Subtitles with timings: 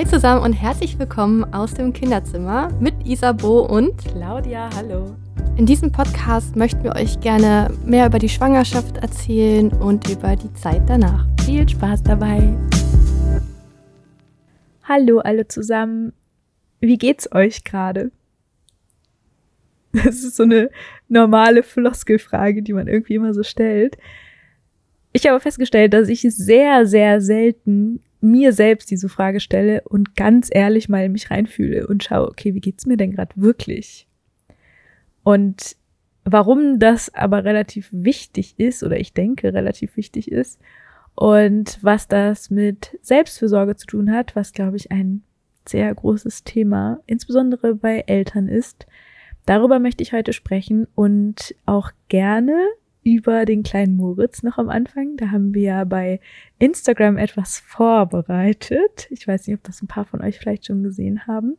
[0.00, 4.70] Hi zusammen und herzlich willkommen aus dem Kinderzimmer mit Isabo und Claudia.
[4.74, 5.14] Hallo.
[5.58, 10.50] In diesem Podcast möchten wir euch gerne mehr über die Schwangerschaft erzählen und über die
[10.54, 11.26] Zeit danach.
[11.44, 12.50] Viel Spaß dabei.
[14.84, 16.14] Hallo alle zusammen.
[16.80, 18.10] Wie geht's euch gerade?
[19.92, 20.70] Das ist so eine
[21.08, 23.98] normale Floskelfrage, die man irgendwie immer so stellt.
[25.12, 30.48] Ich habe festgestellt, dass ich sehr, sehr selten mir selbst diese Frage stelle und ganz
[30.50, 34.06] ehrlich mal in mich reinfühle und schaue, okay, wie geht's mir denn gerade wirklich?
[35.22, 35.76] Und
[36.24, 40.60] warum das aber relativ wichtig ist oder ich denke relativ wichtig ist
[41.14, 45.22] und was das mit Selbstfürsorge zu tun hat, was glaube ich ein
[45.68, 48.86] sehr großes Thema, insbesondere bei Eltern ist.
[49.46, 52.56] Darüber möchte ich heute sprechen und auch gerne
[53.02, 55.16] über den kleinen Moritz noch am Anfang.
[55.16, 56.20] Da haben wir ja bei
[56.58, 59.08] Instagram etwas vorbereitet.
[59.10, 61.56] Ich weiß nicht, ob das ein paar von euch vielleicht schon gesehen haben.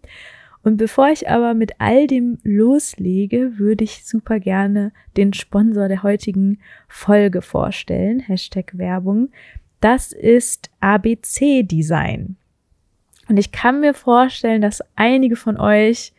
[0.63, 6.03] Und bevor ich aber mit all dem loslege, würde ich super gerne den Sponsor der
[6.03, 8.19] heutigen Folge vorstellen.
[8.19, 9.29] Hashtag Werbung.
[9.79, 12.35] Das ist ABC Design.
[13.27, 16.13] Und ich kann mir vorstellen, dass einige von euch,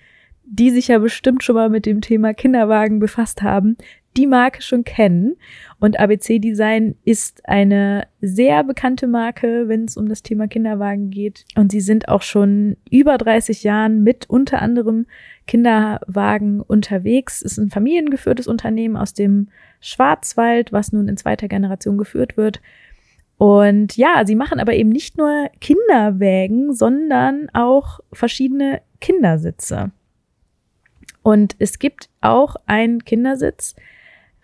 [0.45, 3.77] die sich ja bestimmt schon mal mit dem Thema Kinderwagen befasst haben,
[4.17, 5.37] die Marke schon kennen.
[5.81, 11.45] Und ABC Design ist eine sehr bekannte Marke, wenn es um das Thema Kinderwagen geht.
[11.57, 15.07] Und sie sind auch schon über 30 Jahren mit unter anderem
[15.47, 17.43] Kinderwagen unterwegs.
[17.43, 19.49] Ist ein familiengeführtes Unternehmen aus dem
[19.81, 22.61] Schwarzwald, was nun in zweiter Generation geführt wird.
[23.39, 29.91] Und ja, sie machen aber eben nicht nur Kinderwägen, sondern auch verschiedene Kindersitze.
[31.23, 33.75] Und es gibt auch einen Kindersitz,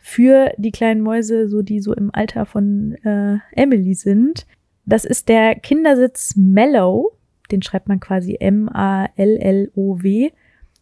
[0.09, 4.47] für die kleinen Mäuse, so die so im Alter von äh, Emily sind.
[4.87, 7.13] Das ist der Kindersitz Mellow.
[7.51, 10.31] Den schreibt man quasi M-A-L-L-O-W.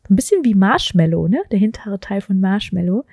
[0.07, 1.43] So ein bisschen wie Marshmallow, ne?
[1.51, 3.05] Der hintere Teil von Marshmallow.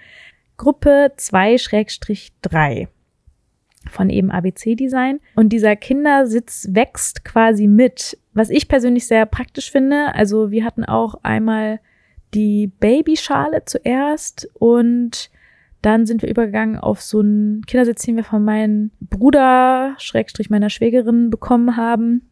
[0.56, 2.88] Gruppe 2-3
[3.90, 5.20] von eben ABC Design.
[5.34, 10.14] Und dieser Kindersitz wächst quasi mit, was ich persönlich sehr praktisch finde.
[10.14, 11.80] Also wir hatten auch einmal
[12.36, 15.32] die Babyschale zuerst und
[15.84, 20.70] dann sind wir übergegangen auf so einen Kindersitz, den wir von meinem Bruder, Schrägstrich meiner
[20.70, 22.30] Schwägerin bekommen haben.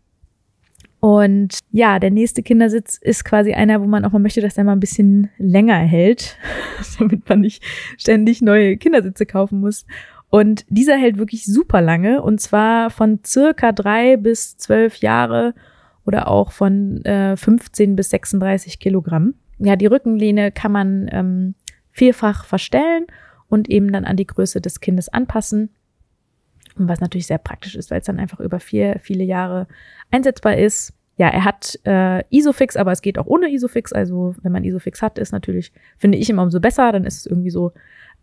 [1.01, 4.63] Und ja, der nächste Kindersitz ist quasi einer, wo man auch mal möchte, dass der
[4.63, 6.38] mal ein bisschen länger hält,
[7.00, 7.61] damit man nicht
[7.97, 9.85] ständig neue Kindersitze kaufen muss.
[10.29, 15.53] Und dieser hält wirklich super lange und zwar von circa drei bis zwölf Jahre
[16.06, 19.34] oder auch von äh, 15 bis 36 Kilogramm.
[19.59, 21.56] Ja, die Rückenlehne kann man ähm,
[21.91, 23.07] vierfach verstellen
[23.51, 25.69] und eben dann an die Größe des Kindes anpassen.
[26.78, 29.67] Und was natürlich sehr praktisch ist, weil es dann einfach über vier, viele Jahre
[30.09, 30.94] einsetzbar ist.
[31.17, 33.91] Ja, er hat äh, Isofix, aber es geht auch ohne Isofix.
[33.91, 36.94] Also wenn man Isofix hat, ist natürlich, finde ich immer umso besser.
[36.94, 37.73] Dann ist es irgendwie so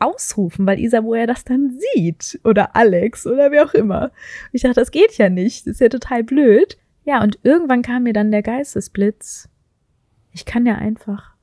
[0.00, 4.10] ausrufen, weil Isa, wo er das dann sieht oder Alex oder wer auch immer.
[4.52, 6.76] Ich dachte, das geht ja nicht, das ist ja total blöd.
[7.04, 9.48] Ja, und irgendwann kam mir dann der Geistesblitz.
[10.32, 11.34] Ich kann ja einfach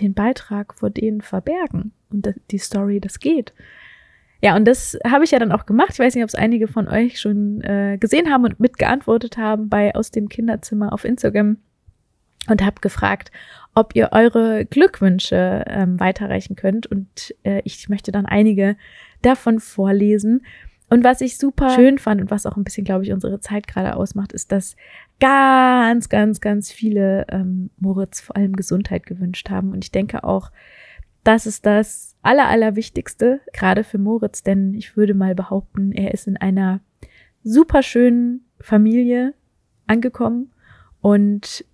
[0.00, 3.52] den Beitrag vor denen verbergen und die Story, das geht.
[4.40, 5.90] Ja, und das habe ich ja dann auch gemacht.
[5.92, 9.68] Ich weiß nicht, ob es einige von euch schon äh, gesehen haben und mitgeantwortet haben
[9.68, 11.56] bei aus dem Kinderzimmer auf Instagram
[12.48, 13.32] und habe gefragt,
[13.74, 16.86] ob ihr eure Glückwünsche ähm, weiterreichen könnt.
[16.86, 18.76] Und äh, ich möchte dann einige
[19.22, 20.44] davon vorlesen.
[20.88, 23.66] Und was ich super schön fand und was auch ein bisschen, glaube ich, unsere Zeit
[23.66, 24.74] gerade ausmacht, ist, dass
[25.20, 29.72] ganz, ganz, ganz viele ähm, Moritz vor allem Gesundheit gewünscht haben.
[29.72, 30.50] Und ich denke auch,
[31.28, 36.26] das ist das Aller, Allerwichtigste, gerade für Moritz, denn ich würde mal behaupten, er ist
[36.26, 36.80] in einer
[37.44, 39.34] super schönen Familie
[39.86, 40.50] angekommen
[41.02, 41.66] und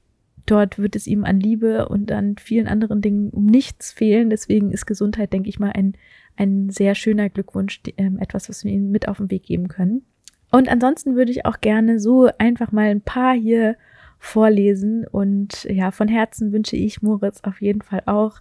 [0.45, 4.29] dort wird es ihm an Liebe und an vielen anderen Dingen um nichts fehlen.
[4.29, 5.95] Deswegen ist Gesundheit, denke ich mal, ein,
[6.35, 10.03] ein sehr schöner Glückwunsch, äh, etwas, was wir ihm mit auf den Weg geben können.
[10.51, 13.77] Und ansonsten würde ich auch gerne so einfach mal ein paar hier
[14.19, 15.07] vorlesen.
[15.07, 18.41] Und ja, von Herzen wünsche ich Moritz auf jeden Fall auch,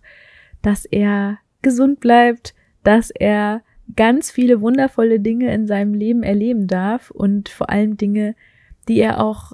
[0.64, 3.62] dass er gesund bleibt, dass er
[3.96, 8.36] ganz viele wundervolle Dinge in seinem Leben erleben darf und vor allem Dinge,
[8.88, 9.54] die er auch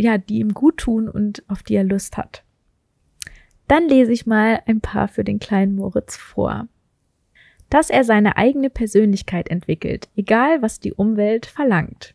[0.00, 2.42] ja, die ihm gut tun und auf die er Lust hat.
[3.68, 6.68] Dann lese ich mal ein paar für den kleinen Moritz vor.
[7.68, 12.14] Dass er seine eigene Persönlichkeit entwickelt, egal was die Umwelt verlangt.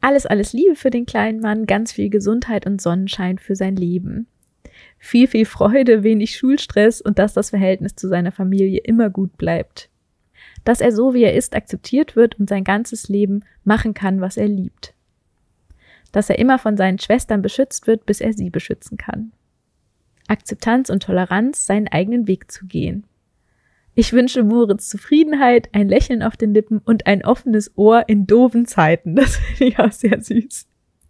[0.00, 4.26] Alles, alles Liebe für den kleinen Mann, ganz viel Gesundheit und Sonnenschein für sein Leben.
[5.00, 9.90] Viel, viel Freude, wenig Schulstress und dass das Verhältnis zu seiner Familie immer gut bleibt.
[10.62, 14.36] Dass er so wie er ist akzeptiert wird und sein ganzes Leben machen kann, was
[14.36, 14.94] er liebt
[16.12, 19.32] dass er immer von seinen Schwestern beschützt wird, bis er sie beschützen kann.
[20.28, 23.04] Akzeptanz und Toleranz, seinen eigenen Weg zu gehen.
[23.94, 28.66] Ich wünsche Moritz Zufriedenheit, ein Lächeln auf den Lippen und ein offenes Ohr in doofen
[28.66, 29.16] Zeiten.
[29.16, 30.66] Das finde ich auch sehr süß.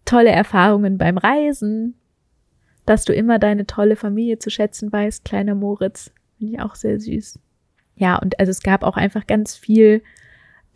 [0.06, 1.94] Tolle Erfahrungen beim Reisen.
[2.87, 6.12] Dass du immer deine tolle Familie zu schätzen weißt, kleiner Moritz.
[6.38, 7.38] Finde ich auch sehr süß.
[7.97, 10.03] Ja, und also es gab auch einfach ganz viel,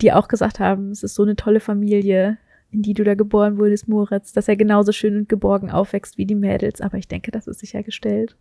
[0.01, 2.39] die auch gesagt haben, es ist so eine tolle Familie
[2.75, 6.27] in die du da geboren wurdest, Moritz, dass er genauso schön und geborgen aufwächst wie
[6.27, 8.37] die Mädels, aber ich denke, das ist sichergestellt.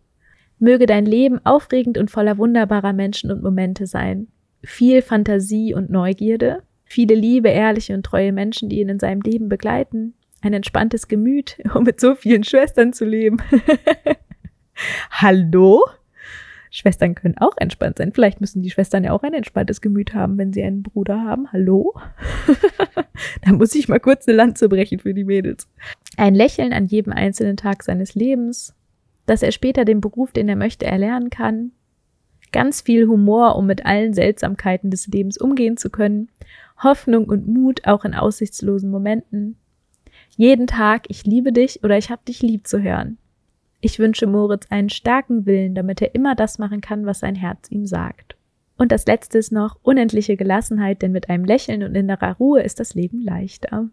[0.58, 4.26] Möge dein Leben aufregend und voller wunderbarer Menschen und Momente sein.
[4.62, 9.48] Viel Fantasie und Neugierde, viele liebe, ehrliche und treue Menschen, die ihn in seinem Leben
[9.48, 13.38] begleiten, ein entspanntes Gemüt, um mit so vielen Schwestern zu leben.
[15.10, 15.82] Hallo?
[16.70, 18.12] Schwestern können auch entspannt sein.
[18.12, 21.52] Vielleicht müssen die Schwestern ja auch ein entspanntes Gemüt haben, wenn sie einen Bruder haben.
[21.52, 21.94] Hallo?
[23.44, 25.68] da muss ich mal kurz eine Lanze brechen für die Mädels.
[26.16, 28.74] Ein Lächeln an jedem einzelnen Tag seines Lebens,
[29.24, 31.70] dass er später den Beruf, den er möchte, erlernen kann.
[32.50, 36.28] Ganz viel Humor, um mit allen Seltsamkeiten des Lebens umgehen zu können.
[36.82, 39.58] Hoffnung und Mut auch in aussichtslosen Momenten.
[40.36, 43.18] Jeden Tag, ich liebe dich oder ich hab dich lieb zu hören.
[43.80, 47.70] Ich wünsche Moritz einen starken Willen, damit er immer das machen kann, was sein Herz
[47.70, 48.36] ihm sagt.
[48.76, 52.80] Und das letzte ist noch unendliche Gelassenheit, denn mit einem Lächeln und innerer Ruhe ist
[52.80, 53.88] das Leben leichter.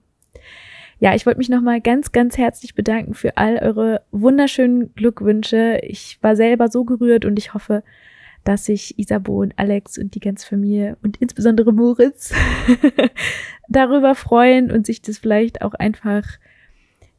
[1.00, 5.80] Ja, ich wollte mich nochmal ganz, ganz herzlich bedanken für all eure wunderschönen Glückwünsche.
[5.84, 7.84] Ich war selber so gerührt und ich hoffe,
[8.44, 12.34] dass sich Isabo und Alex und die ganze Familie und insbesondere Moritz
[13.70, 16.24] darüber freuen und sich das vielleicht auch einfach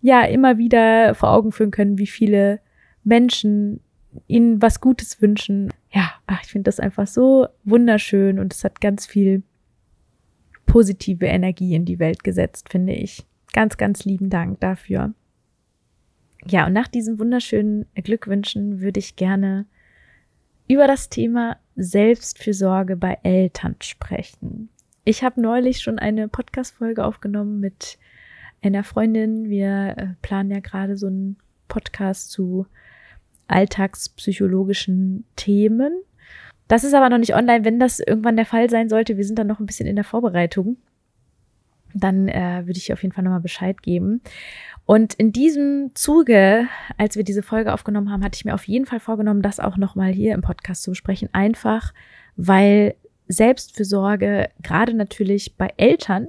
[0.00, 2.60] ja immer wieder vor Augen führen können, wie viele
[3.04, 3.80] Menschen
[4.26, 5.72] ihnen was Gutes wünschen.
[5.90, 9.42] Ja, ach, ich finde das einfach so wunderschön und es hat ganz viel
[10.66, 13.24] positive Energie in die Welt gesetzt, finde ich.
[13.52, 15.14] Ganz, ganz lieben Dank dafür.
[16.46, 19.66] Ja, und nach diesen wunderschönen Glückwünschen würde ich gerne
[20.68, 24.68] über das Thema Selbstfürsorge bei Eltern sprechen.
[25.04, 27.98] Ich habe neulich schon eine Podcast-Folge aufgenommen mit
[28.62, 29.48] einer Freundin.
[29.48, 31.36] Wir äh, planen ja gerade so einen
[31.68, 32.66] Podcast zu
[33.48, 35.92] alltagspsychologischen Themen.
[36.68, 37.64] Das ist aber noch nicht online.
[37.64, 40.04] Wenn das irgendwann der Fall sein sollte, wir sind dann noch ein bisschen in der
[40.04, 40.76] Vorbereitung,
[41.94, 44.22] dann äh, würde ich auf jeden Fall nochmal Bescheid geben.
[44.84, 46.66] Und in diesem Zuge,
[46.98, 49.76] als wir diese Folge aufgenommen haben, hatte ich mir auf jeden Fall vorgenommen, das auch
[49.76, 51.28] nochmal hier im Podcast zu besprechen.
[51.32, 51.94] Einfach,
[52.36, 52.94] weil
[53.28, 56.28] Selbstfürsorge gerade natürlich bei Eltern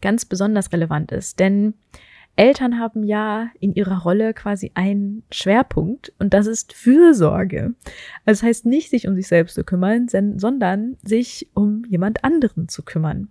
[0.00, 1.40] ganz besonders relevant ist.
[1.40, 1.74] Denn
[2.36, 7.74] Eltern haben ja in ihrer Rolle quasi einen Schwerpunkt und das ist Fürsorge.
[8.24, 12.68] Also das heißt nicht, sich um sich selbst zu kümmern, sondern sich um jemand anderen
[12.68, 13.28] zu kümmern.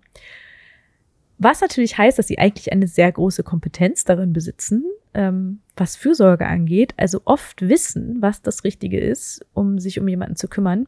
[1.40, 6.46] Was natürlich heißt, dass sie eigentlich eine sehr große Kompetenz darin besitzen, ähm, was Fürsorge
[6.46, 10.88] angeht, also oft wissen, was das Richtige ist, um sich um jemanden zu kümmern.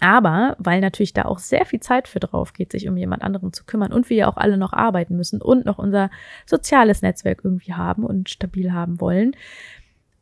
[0.00, 3.52] Aber weil natürlich da auch sehr viel Zeit für drauf geht, sich um jemand anderen
[3.52, 6.10] zu kümmern und wir ja auch alle noch arbeiten müssen und noch unser
[6.44, 9.36] soziales Netzwerk irgendwie haben und stabil haben wollen,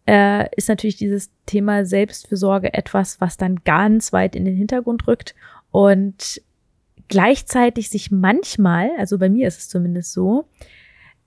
[0.07, 5.35] äh, ist natürlich dieses Thema Selbstfürsorge etwas, was dann ganz weit in den Hintergrund rückt.
[5.71, 6.43] Und
[7.09, 10.49] gleichzeitig sich manchmal, also bei mir ist es zumindest so,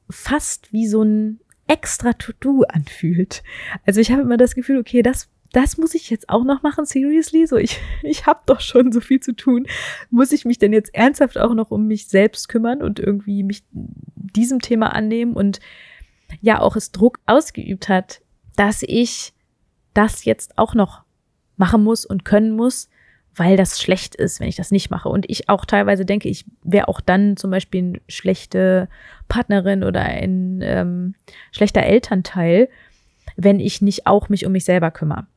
[0.09, 3.43] fast wie so ein extra To-Do anfühlt.
[3.85, 6.85] Also ich habe immer das Gefühl, okay, das das muss ich jetzt auch noch machen,
[6.85, 7.47] seriously?
[7.47, 9.65] So, ich, ich habe doch schon so viel zu tun.
[10.09, 13.63] Muss ich mich denn jetzt ernsthaft auch noch um mich selbst kümmern und irgendwie mich
[13.71, 15.59] diesem Thema annehmen und
[16.41, 18.21] ja auch es Druck ausgeübt hat,
[18.55, 19.33] dass ich
[19.93, 21.03] das jetzt auch noch
[21.55, 22.89] machen muss und können muss,
[23.37, 25.09] weil das schlecht ist, wenn ich das nicht mache.
[25.09, 28.89] Und ich auch teilweise denke, ich wäre auch dann zum Beispiel eine schlechte
[29.27, 31.15] Partnerin oder ein ähm,
[31.51, 32.67] schlechter Elternteil,
[33.35, 35.27] wenn ich nicht auch mich um mich selber kümmere.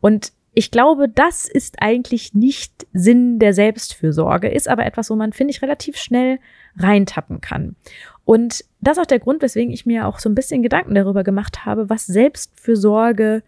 [0.00, 5.32] Und ich glaube, das ist eigentlich nicht Sinn der Selbstfürsorge, ist aber etwas, wo man,
[5.32, 6.38] finde ich, relativ schnell
[6.76, 7.76] reintappen kann.
[8.24, 11.24] Und das ist auch der Grund, weswegen ich mir auch so ein bisschen Gedanken darüber
[11.24, 13.42] gemacht habe, was Selbstfürsorge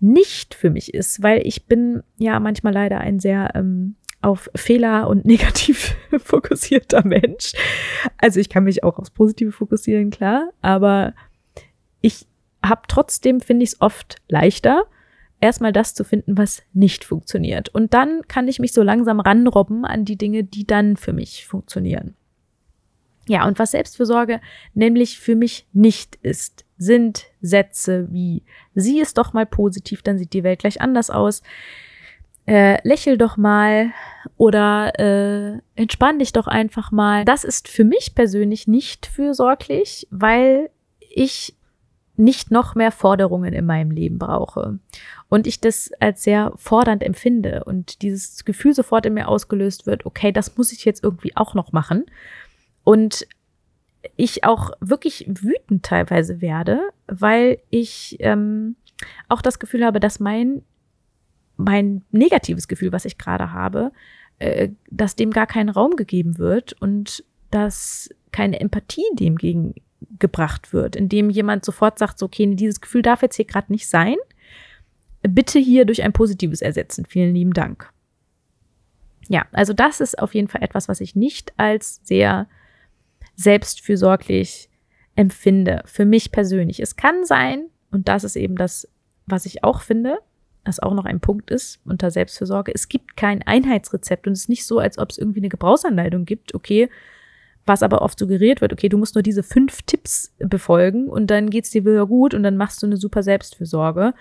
[0.00, 5.08] nicht für mich ist, weil ich bin ja manchmal leider ein sehr ähm, auf Fehler
[5.08, 7.52] und negativ fokussierter Mensch.
[8.18, 11.14] Also ich kann mich auch aufs Positive fokussieren, klar, aber
[12.00, 12.26] ich
[12.64, 14.84] habe trotzdem, finde ich es oft leichter,
[15.40, 17.68] erstmal das zu finden, was nicht funktioniert.
[17.68, 21.46] Und dann kann ich mich so langsam ranrobben an die Dinge, die dann für mich
[21.46, 22.14] funktionieren.
[23.26, 24.40] Ja, und was Selbstfürsorge
[24.74, 28.42] nämlich für mich nicht ist, sind Sätze wie,
[28.74, 31.42] sieh es doch mal positiv, dann sieht die Welt gleich anders aus.
[32.46, 33.92] Äh, lächel doch mal
[34.36, 37.24] oder äh, entspann dich doch einfach mal.
[37.24, 41.56] Das ist für mich persönlich nicht fürsorglich, weil ich
[42.16, 44.78] nicht noch mehr Forderungen in meinem Leben brauche.
[45.28, 50.06] Und ich das als sehr fordernd empfinde und dieses Gefühl sofort in mir ausgelöst wird,
[50.06, 52.04] okay, das muss ich jetzt irgendwie auch noch machen.
[52.84, 53.26] Und
[54.16, 58.76] ich auch wirklich wütend teilweise werde, weil ich ähm,
[59.28, 60.62] auch das Gefühl habe, dass mein,
[61.56, 63.92] mein negatives Gefühl, was ich gerade habe,
[64.38, 69.74] äh, dass dem gar kein Raum gegeben wird und dass keine Empathie dem gegen
[70.18, 73.88] gebracht wird, indem jemand sofort sagt, so, okay, dieses Gefühl darf jetzt hier gerade nicht
[73.88, 74.16] sein.
[75.22, 77.06] Bitte hier durch ein positives ersetzen.
[77.06, 77.90] Vielen lieben Dank.
[79.28, 82.46] Ja, also das ist auf jeden Fall etwas, was ich nicht als sehr
[83.36, 84.68] selbstfürsorglich
[85.16, 85.82] empfinde.
[85.86, 86.80] Für mich persönlich.
[86.80, 88.88] Es kann sein, und das ist eben das,
[89.26, 90.18] was ich auch finde,
[90.64, 92.72] was auch noch ein Punkt ist unter Selbstfürsorge.
[92.74, 96.24] Es gibt kein Einheitsrezept und es ist nicht so, als ob es irgendwie eine Gebrauchsanleitung
[96.24, 96.54] gibt.
[96.54, 96.88] Okay,
[97.66, 101.50] was aber oft suggeriert wird, okay, du musst nur diese fünf Tipps befolgen und dann
[101.50, 104.14] geht's dir wieder gut und dann machst du eine super Selbstfürsorge,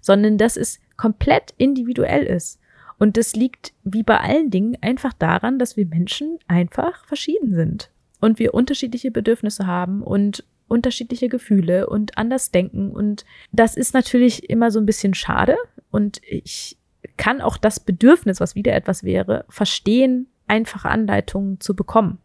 [0.00, 2.60] sondern dass es komplett individuell ist.
[2.98, 7.90] Und das liegt wie bei allen Dingen einfach daran, dass wir Menschen einfach verschieden sind
[8.24, 12.90] und wir unterschiedliche Bedürfnisse haben und unterschiedliche Gefühle und anders denken.
[12.90, 15.56] Und das ist natürlich immer so ein bisschen schade.
[15.90, 16.78] Und ich
[17.18, 22.18] kann auch das Bedürfnis, was wieder etwas wäre, verstehen, einfache Anleitungen zu bekommen.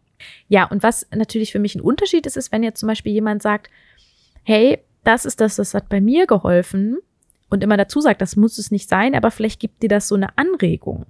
[0.48, 3.42] Ja, und was natürlich für mich ein Unterschied ist, ist, wenn jetzt zum Beispiel jemand
[3.42, 3.70] sagt,
[4.44, 6.98] hey, das ist das, das hat bei mir geholfen
[7.50, 10.16] und immer dazu sagt, das muss es nicht sein, aber vielleicht gibt dir das so
[10.16, 11.06] eine Anregung.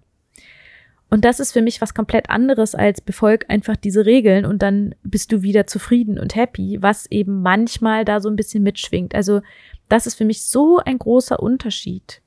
[1.09, 4.93] Und das ist für mich was komplett anderes als befolg einfach diese Regeln und dann
[5.03, 9.15] bist du wieder zufrieden und happy, was eben manchmal da so ein bisschen mitschwingt.
[9.15, 9.41] Also
[9.87, 12.21] das ist für mich so ein großer Unterschied.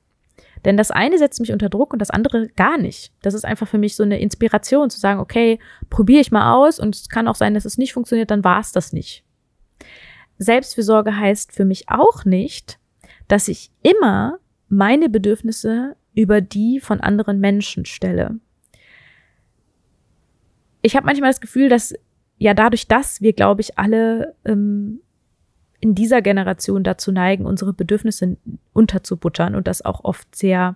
[0.65, 3.11] Denn das eine setzt mich unter Druck und das andere gar nicht.
[3.21, 5.59] Das ist einfach für mich so eine Inspiration zu sagen, okay,
[5.89, 8.59] probiere ich mal aus und es kann auch sein, dass es nicht funktioniert, dann war
[8.59, 9.23] es das nicht.
[10.37, 12.79] Selbstfürsorge heißt für mich auch nicht,
[13.27, 18.39] dass ich immer meine Bedürfnisse über die von anderen Menschen stelle.
[20.83, 21.95] Ich habe manchmal das Gefühl, dass
[22.37, 24.99] ja dadurch, dass wir, glaube ich, alle ähm,
[25.79, 28.37] in dieser Generation dazu neigen, unsere Bedürfnisse
[28.73, 30.75] unterzubuttern und das auch oft sehr,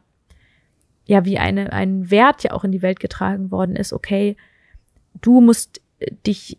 [1.05, 4.35] ja, wie eine, ein Wert ja auch in die Welt getragen worden ist, okay,
[5.21, 6.57] du musst äh, dich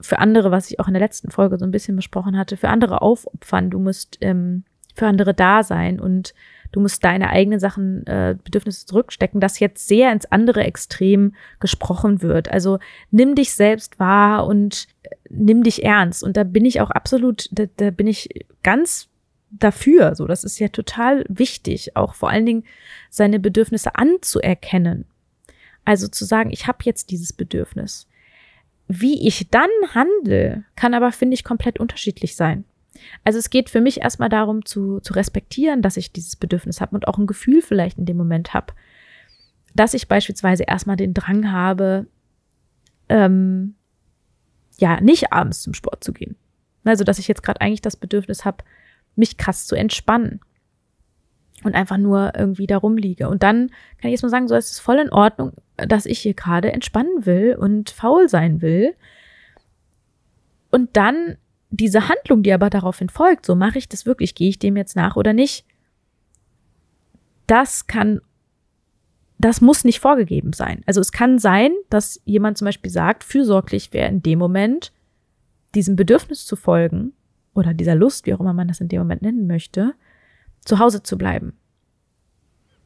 [0.00, 2.68] für andere, was ich auch in der letzten Folge so ein bisschen besprochen hatte, für
[2.68, 4.64] andere aufopfern, du musst ähm,
[4.94, 6.34] für andere da sein und
[6.72, 12.22] du musst deine eigenen Sachen, äh, Bedürfnisse zurückstecken, das jetzt sehr ins andere Extrem gesprochen
[12.22, 12.50] wird.
[12.50, 12.78] Also
[13.10, 16.22] nimm dich selbst wahr und äh, nimm dich ernst.
[16.22, 19.08] Und da bin ich auch absolut, da, da bin ich ganz
[19.50, 20.14] dafür.
[20.14, 22.64] So, das ist ja total wichtig, auch vor allen Dingen
[23.10, 25.06] seine Bedürfnisse anzuerkennen.
[25.84, 28.08] Also zu sagen, ich habe jetzt dieses Bedürfnis.
[28.88, 32.64] Wie ich dann handle, kann aber, finde ich, komplett unterschiedlich sein.
[33.24, 36.94] Also es geht für mich erstmal darum zu, zu respektieren, dass ich dieses Bedürfnis habe
[36.94, 38.74] und auch ein Gefühl vielleicht in dem Moment habe,
[39.74, 42.06] dass ich beispielsweise erstmal den Drang habe,
[43.08, 43.74] ähm,
[44.78, 46.36] ja, nicht abends zum Sport zu gehen.
[46.84, 48.64] Also dass ich jetzt gerade eigentlich das Bedürfnis habe,
[49.16, 50.40] mich krass zu entspannen.
[51.64, 53.28] und einfach nur irgendwie da rumliege.
[53.28, 56.18] Und dann kann ich jetzt mal sagen, so ist es voll in Ordnung, dass ich
[56.20, 58.94] hier gerade entspannen will und faul sein will.
[60.70, 61.38] Und dann
[61.70, 64.96] diese Handlung, die aber daraufhin folgt, so mache ich das wirklich, gehe ich dem jetzt
[64.96, 65.66] nach oder nicht,
[67.46, 68.20] das kann,
[69.38, 70.82] das muss nicht vorgegeben sein.
[70.86, 74.92] Also es kann sein, dass jemand zum Beispiel sagt, fürsorglich wäre in dem Moment,
[75.74, 77.12] diesem Bedürfnis zu folgen
[77.54, 79.94] oder dieser Lust, wie auch immer man das in dem Moment nennen möchte,
[80.64, 81.54] zu Hause zu bleiben.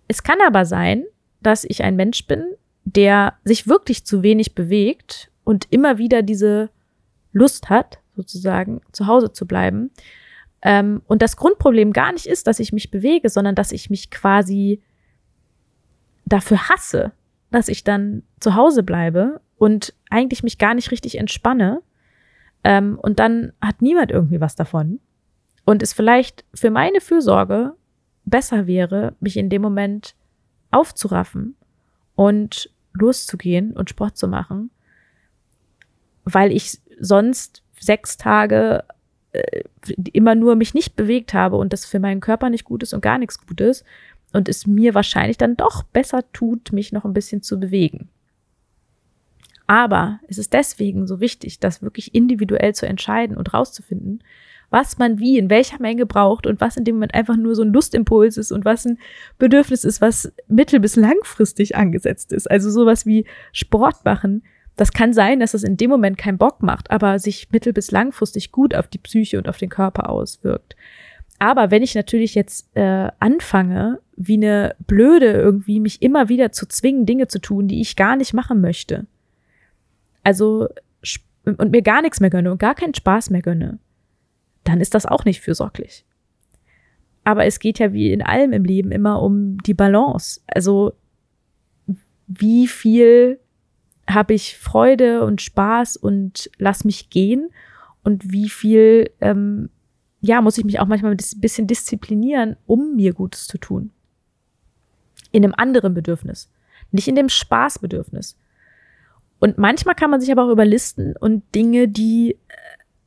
[0.08, 1.04] Es kann aber sein,
[1.40, 2.44] dass ich ein Mensch bin,
[2.84, 6.70] der sich wirklich zu wenig bewegt und immer wieder diese
[7.32, 9.90] Lust hat, sozusagen zu Hause zu bleiben.
[10.62, 14.10] Ähm, und das Grundproblem gar nicht ist, dass ich mich bewege, sondern dass ich mich
[14.10, 14.82] quasi
[16.26, 17.12] dafür hasse,
[17.50, 21.82] dass ich dann zu Hause bleibe und eigentlich mich gar nicht richtig entspanne.
[22.62, 25.00] Ähm, und dann hat niemand irgendwie was davon
[25.64, 27.74] und es vielleicht für meine Fürsorge
[28.24, 30.14] besser wäre, mich in dem Moment
[30.70, 31.56] aufzuraffen
[32.14, 34.70] und loszugehen und Sport zu machen,
[36.24, 38.84] weil ich sonst sechs Tage
[39.32, 39.62] äh,
[40.12, 43.00] immer nur mich nicht bewegt habe und das für meinen Körper nicht gut ist und
[43.00, 43.84] gar nichts gut ist
[44.32, 48.08] und es mir wahrscheinlich dann doch besser tut, mich noch ein bisschen zu bewegen.
[49.66, 54.22] Aber es ist deswegen so wichtig, das wirklich individuell zu entscheiden und rauszufinden,
[54.68, 57.62] was man wie, in welcher Menge braucht und was in dem Moment einfach nur so
[57.62, 58.98] ein Lustimpuls ist und was ein
[59.38, 62.50] Bedürfnis ist, was mittel- bis langfristig angesetzt ist.
[62.50, 64.42] Also sowas wie Sport machen.
[64.80, 67.90] Das kann sein, dass es in dem Moment keinen Bock macht, aber sich mittel- bis
[67.90, 70.74] langfristig gut auf die Psyche und auf den Körper auswirkt.
[71.38, 76.66] Aber wenn ich natürlich jetzt äh, anfange, wie eine Blöde irgendwie mich immer wieder zu
[76.66, 79.04] zwingen, Dinge zu tun, die ich gar nicht machen möchte,
[80.22, 80.66] also
[81.44, 83.80] und mir gar nichts mehr gönne und gar keinen Spaß mehr gönne,
[84.64, 86.06] dann ist das auch nicht fürsorglich.
[87.24, 90.40] Aber es geht ja wie in allem im Leben immer um die Balance.
[90.46, 90.94] Also
[92.28, 93.40] wie viel
[94.14, 97.50] habe ich Freude und Spaß und lass mich gehen
[98.02, 99.70] und wie viel, ähm,
[100.20, 103.90] ja, muss ich mich auch manchmal ein bisschen disziplinieren, um mir Gutes zu tun.
[105.32, 106.50] In einem anderen Bedürfnis,
[106.90, 108.36] nicht in dem Spaßbedürfnis.
[109.38, 112.36] Und manchmal kann man sich aber auch überlisten und Dinge, die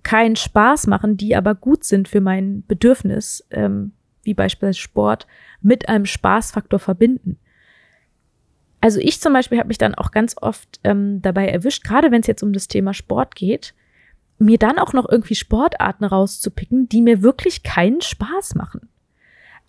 [0.04, 5.28] keinen Spaß machen, die aber gut sind für mein Bedürfnis, ähm, wie beispielsweise Sport,
[5.62, 7.40] mit einem Spaßfaktor verbinden.
[8.84, 12.20] Also ich zum Beispiel habe mich dann auch ganz oft ähm, dabei erwischt, gerade wenn
[12.20, 13.74] es jetzt um das Thema Sport geht,
[14.40, 18.90] mir dann auch noch irgendwie Sportarten rauszupicken, die mir wirklich keinen Spaß machen.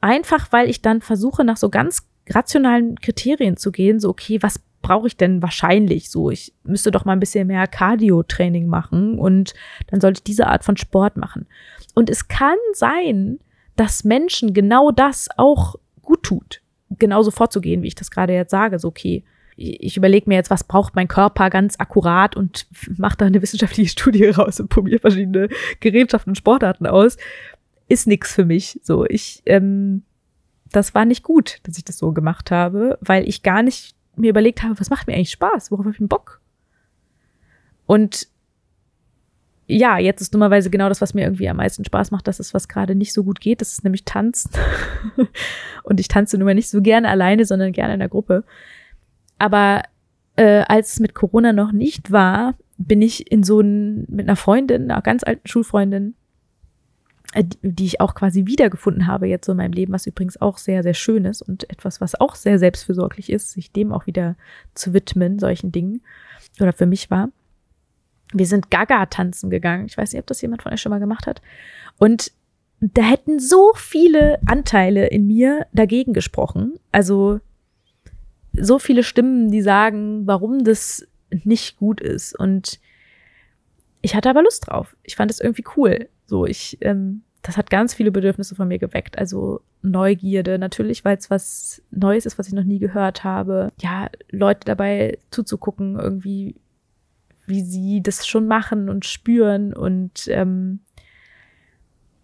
[0.01, 4.59] Einfach weil ich dann versuche, nach so ganz rationalen Kriterien zu gehen, so okay, was
[4.83, 6.31] brauche ich denn wahrscheinlich so?
[6.31, 9.55] Ich müsste doch mal ein bisschen mehr Cardio-Training machen und
[9.87, 11.47] dann sollte ich diese Art von Sport machen.
[11.95, 13.39] Und es kann sein,
[13.77, 16.63] dass Menschen genau das auch gut tut,
[16.99, 18.79] genauso vorzugehen, wie ich das gerade jetzt sage.
[18.79, 19.25] So, okay,
[19.57, 23.91] ich überlege mir jetzt, was braucht mein Körper ganz akkurat und mache da eine wissenschaftliche
[23.93, 25.49] Studie raus und probiere verschiedene
[25.81, 27.17] Gerätschaften und Sportarten aus.
[27.89, 28.81] Ist nix für mich.
[28.83, 30.03] So, ich, ähm,
[30.71, 34.31] das war nicht gut, dass ich das so gemacht habe, weil ich gar nicht mir
[34.31, 35.71] überlegt habe, was macht mir eigentlich Spaß?
[35.71, 36.41] Worauf habe ich Bock?
[37.87, 38.29] Und
[39.67, 42.53] ja, jetzt ist dummerweise genau das, was mir irgendwie am meisten Spaß macht, das ist,
[42.53, 43.61] was gerade nicht so gut geht.
[43.61, 44.51] Das ist nämlich Tanzen.
[45.83, 48.45] und ich tanze nun mal nicht so gerne alleine, sondern gerne in der Gruppe.
[49.39, 49.83] Aber
[50.37, 54.37] äh, als es mit Corona noch nicht war, bin ich in so ein, mit einer
[54.37, 56.15] Freundin, einer ganz alten Schulfreundin,
[57.33, 60.59] äh, die ich auch quasi wiedergefunden habe jetzt so in meinem Leben, was übrigens auch
[60.59, 64.37] sehr, sehr schön ist und etwas, was auch sehr selbstfürsorglich ist, sich dem auch wieder
[64.75, 66.03] zu widmen, solchen Dingen.
[66.61, 67.31] Oder für mich war.
[68.35, 69.87] Wir sind Gaga tanzen gegangen.
[69.87, 71.41] Ich weiß nicht, ob das jemand von euch schon mal gemacht hat.
[71.99, 72.33] Und
[72.81, 76.75] da hätten so viele Anteile in mir dagegen gesprochen.
[76.93, 77.41] Also
[78.53, 82.39] so viele Stimmen, die sagen, warum das nicht gut ist.
[82.39, 82.81] Und
[84.03, 84.97] ich hatte aber Lust drauf.
[85.03, 86.09] Ich fand es irgendwie cool.
[86.27, 89.19] So, ich, ähm, das hat ganz viele Bedürfnisse von mir geweckt.
[89.19, 93.71] Also Neugierde natürlich, weil es was Neues ist, was ich noch nie gehört habe.
[93.81, 96.57] Ja, Leute dabei zuzugucken, irgendwie,
[97.47, 100.81] wie sie das schon machen und spüren und ähm,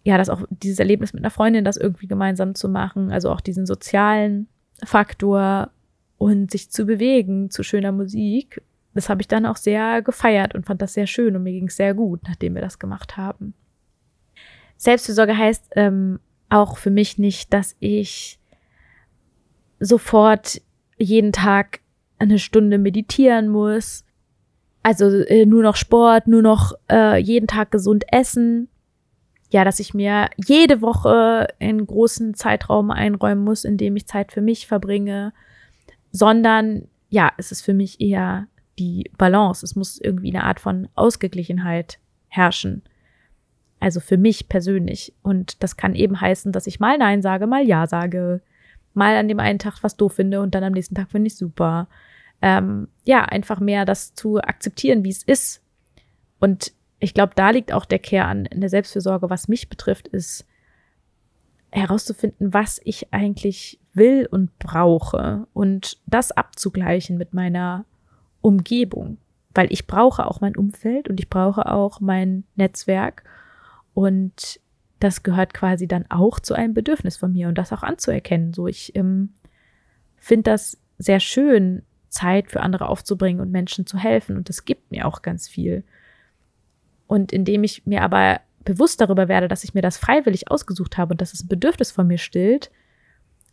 [0.03, 3.41] ja, das auch dieses Erlebnis mit einer Freundin, das irgendwie gemeinsam zu machen, also auch
[3.41, 4.47] diesen sozialen
[4.83, 5.71] Faktor
[6.17, 8.61] und sich zu bewegen zu schöner Musik.
[8.93, 11.67] Das habe ich dann auch sehr gefeiert und fand das sehr schön und mir ging
[11.67, 13.53] es sehr gut, nachdem wir das gemacht haben.
[14.77, 18.39] Selbstfürsorge heißt ähm, auch für mich nicht, dass ich
[19.79, 20.61] sofort
[20.97, 21.79] jeden Tag
[22.19, 24.05] eine Stunde meditieren muss.
[24.83, 28.67] Also äh, nur noch Sport, nur noch äh, jeden Tag gesund essen.
[29.51, 34.31] ja, dass ich mir jede Woche einen großen Zeitraum einräumen muss, in dem ich Zeit
[34.31, 35.33] für mich verbringe,
[36.11, 38.47] sondern ja, es ist für mich eher
[38.79, 39.65] die Balance.
[39.65, 42.81] Es muss irgendwie eine Art von Ausgeglichenheit herrschen.
[43.81, 45.13] Also für mich persönlich.
[45.21, 48.41] Und das kann eben heißen, dass ich mal Nein sage, mal Ja sage,
[48.93, 51.35] mal an dem einen Tag was doof finde und dann am nächsten Tag finde ich
[51.35, 51.89] super.
[52.41, 55.61] Ähm, ja, einfach mehr das zu akzeptieren, wie es ist.
[56.39, 60.45] Und ich glaube, da liegt auch der Kern in der Selbstfürsorge, was mich betrifft, ist
[61.71, 67.85] herauszufinden, was ich eigentlich will und brauche und das abzugleichen mit meiner
[68.41, 69.17] Umgebung,
[69.53, 73.23] weil ich brauche auch mein Umfeld und ich brauche auch mein Netzwerk
[73.93, 74.59] und
[74.99, 78.53] das gehört quasi dann auch zu einem Bedürfnis von mir und das auch anzuerkennen.
[78.53, 79.33] So, ich ähm,
[80.17, 84.91] finde das sehr schön, Zeit für andere aufzubringen und Menschen zu helfen und das gibt
[84.91, 85.83] mir auch ganz viel.
[87.07, 91.13] Und indem ich mir aber bewusst darüber werde, dass ich mir das freiwillig ausgesucht habe
[91.13, 92.71] und dass es ein Bedürfnis von mir stillt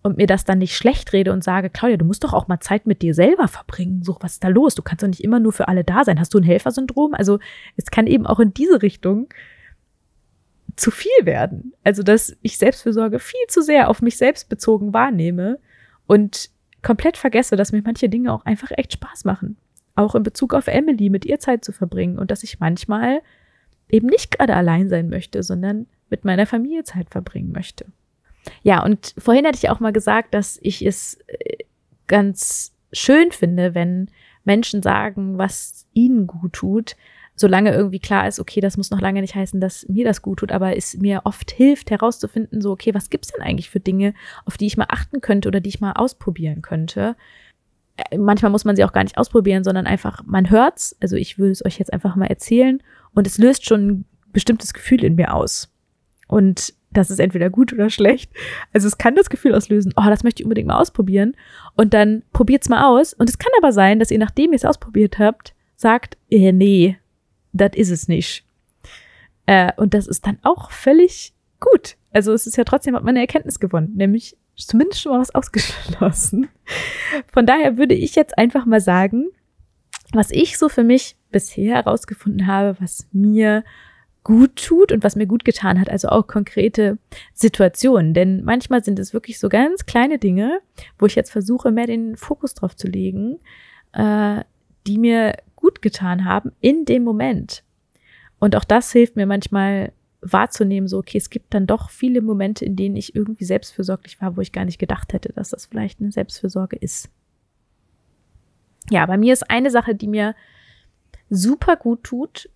[0.02, 2.60] und mir das dann nicht schlecht rede und sage, Claudia, du musst doch auch mal
[2.60, 4.02] Zeit mit dir selber verbringen.
[4.02, 4.74] So, was ist da los?
[4.74, 6.20] Du kannst doch nicht immer nur für alle da sein.
[6.20, 7.14] Hast du ein Helfersyndrom?
[7.14, 7.38] Also,
[7.76, 9.28] es kann eben auch in diese Richtung
[10.76, 11.74] zu viel werden.
[11.84, 15.58] Also, dass ich Selbstfürsorge viel zu sehr auf mich selbst bezogen wahrnehme
[16.06, 16.50] und
[16.82, 19.56] komplett vergesse, dass mir manche Dinge auch einfach echt Spaß machen.
[19.94, 23.20] Auch in Bezug auf Emily, mit ihr Zeit zu verbringen und dass ich manchmal
[23.88, 27.86] eben nicht gerade allein sein möchte, sondern mit meiner Familie Zeit verbringen möchte.
[28.62, 31.64] Ja, und vorhin hatte ich auch mal gesagt, dass ich es äh,
[32.06, 34.10] ganz schön finde, wenn
[34.44, 36.96] Menschen sagen, was ihnen gut tut,
[37.38, 40.40] solange irgendwie klar ist, okay, das muss noch lange nicht heißen, dass mir das gut
[40.40, 44.12] tut, aber es mir oft hilft herauszufinden, so, okay, was gibt's denn eigentlich für Dinge,
[44.44, 47.16] auf die ich mal achten könnte oder die ich mal ausprobieren könnte.
[47.96, 50.96] Äh, manchmal muss man sie auch gar nicht ausprobieren, sondern einfach, man hört's.
[51.00, 52.82] Also ich würde es euch jetzt einfach mal erzählen
[53.14, 55.72] und es löst schon ein bestimmtes Gefühl in mir aus.
[56.26, 58.32] Und das ist entweder gut oder schlecht.
[58.72, 61.36] Also es kann das Gefühl auslösen, oh, das möchte ich unbedingt mal ausprobieren.
[61.76, 63.12] Und dann probiert's mal aus.
[63.12, 66.98] Und es kann aber sein, dass ihr, nachdem ihr es ausprobiert habt, sagt, eh, nee,
[67.60, 68.44] das ist es nicht.
[69.46, 71.96] Äh, und das ist dann auch völlig gut.
[72.12, 75.34] Also es ist ja trotzdem, hat man eine Erkenntnis gewonnen, nämlich zumindest schon mal was
[75.34, 76.48] ausgeschlossen.
[77.32, 79.28] Von daher würde ich jetzt einfach mal sagen,
[80.12, 83.64] was ich so für mich bisher herausgefunden habe, was mir
[84.24, 86.98] gut tut und was mir gut getan hat, also auch konkrete
[87.32, 88.12] Situationen.
[88.12, 90.60] Denn manchmal sind es wirklich so ganz kleine Dinge,
[90.98, 93.38] wo ich jetzt versuche, mehr den Fokus drauf zu legen,
[93.92, 94.42] äh,
[94.86, 97.64] die mir gut getan haben in dem Moment.
[98.38, 102.64] Und auch das hilft mir manchmal wahrzunehmen, so, okay, es gibt dann doch viele Momente,
[102.64, 106.00] in denen ich irgendwie selbstfürsorglich war, wo ich gar nicht gedacht hätte, dass das vielleicht
[106.00, 107.10] eine Selbstfürsorge ist.
[108.90, 110.34] Ja, bei mir ist eine Sache, die mir
[111.28, 112.48] super gut tut,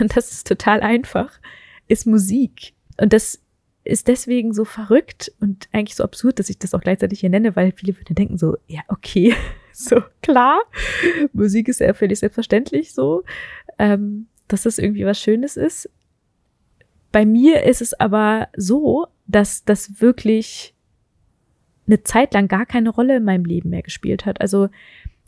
[0.00, 1.38] und das ist total einfach,
[1.88, 2.72] ist Musik.
[2.98, 3.40] Und das
[3.90, 7.56] ist deswegen so verrückt und eigentlich so absurd, dass ich das auch gleichzeitig hier nenne,
[7.56, 9.34] weil viele würden denken so, ja, okay,
[9.72, 10.60] so klar,
[11.32, 13.24] Musik ist ja völlig selbstverständlich so,
[13.78, 15.90] ähm, dass das irgendwie was Schönes ist.
[17.12, 20.74] Bei mir ist es aber so, dass das wirklich
[21.86, 24.40] eine Zeit lang gar keine Rolle in meinem Leben mehr gespielt hat.
[24.40, 24.68] Also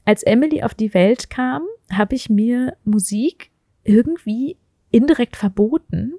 [0.05, 3.51] als Emily auf die Welt kam, habe ich mir Musik
[3.83, 4.57] irgendwie
[4.91, 6.15] indirekt verboten.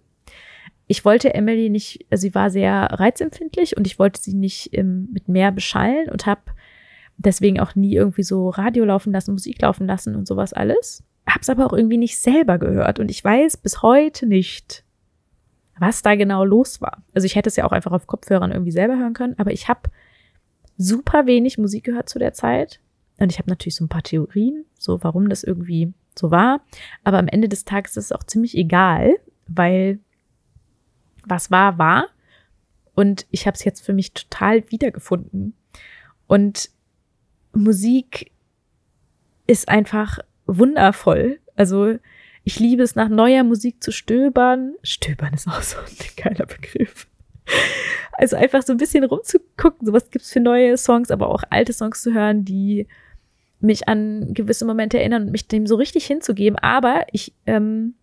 [0.88, 5.10] Ich wollte Emily nicht, also sie war sehr reizempfindlich und ich wollte sie nicht ähm,
[5.12, 6.42] mit mehr beschallen und habe
[7.18, 11.04] deswegen auch nie irgendwie so Radio laufen lassen, Musik laufen lassen und sowas alles.
[11.26, 14.84] Hab's aber auch irgendwie nicht selber gehört und ich weiß bis heute nicht,
[15.80, 17.04] was da genau los war.
[17.14, 19.70] Also ich hätte es ja auch einfach auf Kopfhörern irgendwie selber hören können, aber ich
[19.70, 19.90] habe
[20.78, 22.80] super wenig Musik gehört zu der Zeit
[23.20, 26.62] und ich habe natürlich so ein paar Theorien, so warum das irgendwie so war.
[27.04, 29.14] Aber am Ende des Tages ist es auch ziemlich egal,
[29.48, 30.00] weil
[31.26, 32.08] was war, war.
[32.96, 35.56] Und ich habe es jetzt für mich total wiedergefunden.
[36.28, 36.70] Und
[37.54, 38.32] Musik
[39.48, 41.40] ist einfach wundervoll.
[41.56, 41.98] Also
[42.44, 44.76] ich liebe es, nach neuer Musik zu stöbern.
[44.84, 47.08] Stöbern ist auch so ein geiler Begriff.
[48.14, 51.74] Also einfach so ein bisschen rumzugucken, so was gibt's für neue Songs, aber auch alte
[51.74, 52.88] Songs zu hören, die
[53.60, 56.58] mich an gewisse Momente erinnern und mich dem so richtig hinzugeben.
[56.58, 57.96] Aber ich ähm,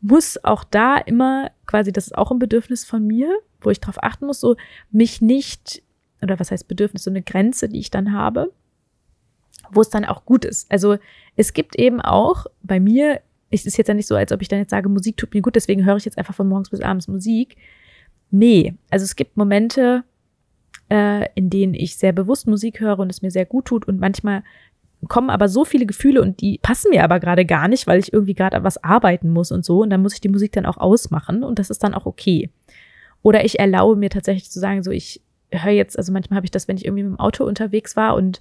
[0.00, 4.02] muss auch da immer, quasi, das ist auch ein Bedürfnis von mir, wo ich darauf
[4.02, 4.56] achten muss, so
[4.90, 5.82] mich nicht,
[6.22, 8.52] oder was heißt Bedürfnis, so eine Grenze, die ich dann habe,
[9.70, 10.70] wo es dann auch gut ist.
[10.70, 10.98] Also
[11.36, 14.48] es gibt eben auch bei mir, es ist jetzt ja nicht so, als ob ich
[14.48, 16.80] dann jetzt sage, Musik tut mir gut, deswegen höre ich jetzt einfach von morgens bis
[16.80, 17.56] abends Musik.
[18.30, 20.04] Nee, also es gibt Momente,
[20.90, 23.98] äh, in denen ich sehr bewusst Musik höre und es mir sehr gut tut und
[23.98, 24.42] manchmal
[25.06, 28.12] kommen aber so viele Gefühle und die passen mir aber gerade gar nicht, weil ich
[28.12, 29.82] irgendwie gerade was arbeiten muss und so.
[29.82, 32.50] Und dann muss ich die Musik dann auch ausmachen und das ist dann auch okay.
[33.22, 36.50] Oder ich erlaube mir tatsächlich zu sagen, so ich höre jetzt, also manchmal habe ich
[36.50, 38.40] das, wenn ich irgendwie mit dem Auto unterwegs war und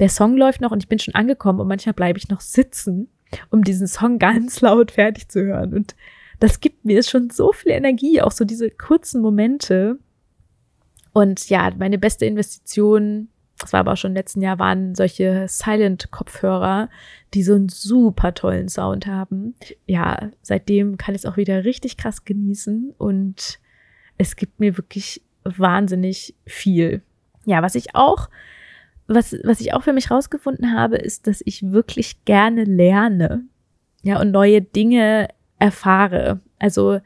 [0.00, 3.08] der Song läuft noch und ich bin schon angekommen und manchmal bleibe ich noch sitzen,
[3.50, 5.74] um diesen Song ganz laut fertig zu hören.
[5.74, 5.94] Und
[6.40, 9.98] das gibt mir schon so viel Energie, auch so diese kurzen Momente.
[11.12, 13.28] Und ja, meine beste Investition,
[13.62, 16.90] das war aber auch schon im letzten Jahr, waren solche Silent-Kopfhörer,
[17.34, 19.54] die so einen super tollen Sound haben.
[19.86, 23.58] Ja, seitdem kann ich es auch wieder richtig krass genießen und
[24.18, 27.02] es gibt mir wirklich wahnsinnig viel.
[27.44, 28.28] Ja, was ich auch,
[29.06, 33.44] was, was ich auch für mich rausgefunden habe, ist, dass ich wirklich gerne lerne.
[34.02, 36.40] Ja, und neue Dinge erfahre.
[36.58, 37.00] Also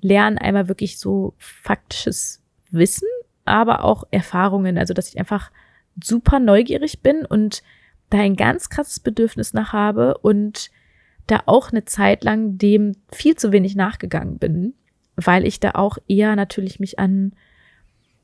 [0.00, 3.08] lernen einmal wirklich so faktisches Wissen,
[3.44, 4.78] aber auch Erfahrungen.
[4.78, 5.50] Also, dass ich einfach
[6.02, 7.62] super neugierig bin und
[8.10, 10.70] da ein ganz krasses Bedürfnis nach habe und
[11.26, 14.74] da auch eine Zeit lang dem viel zu wenig nachgegangen bin,
[15.16, 17.32] weil ich da auch eher natürlich mich an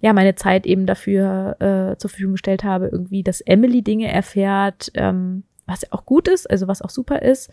[0.01, 4.91] ja meine Zeit eben dafür äh, zur Verfügung gestellt habe, irgendwie, dass Emily Dinge erfährt,
[4.95, 7.51] ähm, was auch gut ist, also was auch super ist.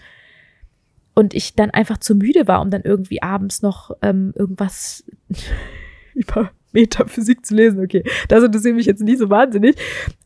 [1.16, 5.04] Und ich dann einfach zu müde war, um dann irgendwie abends noch ähm, irgendwas
[6.16, 7.80] über Metaphysik zu lesen.
[7.80, 9.76] Okay, das interessiert mich jetzt nicht so wahnsinnig.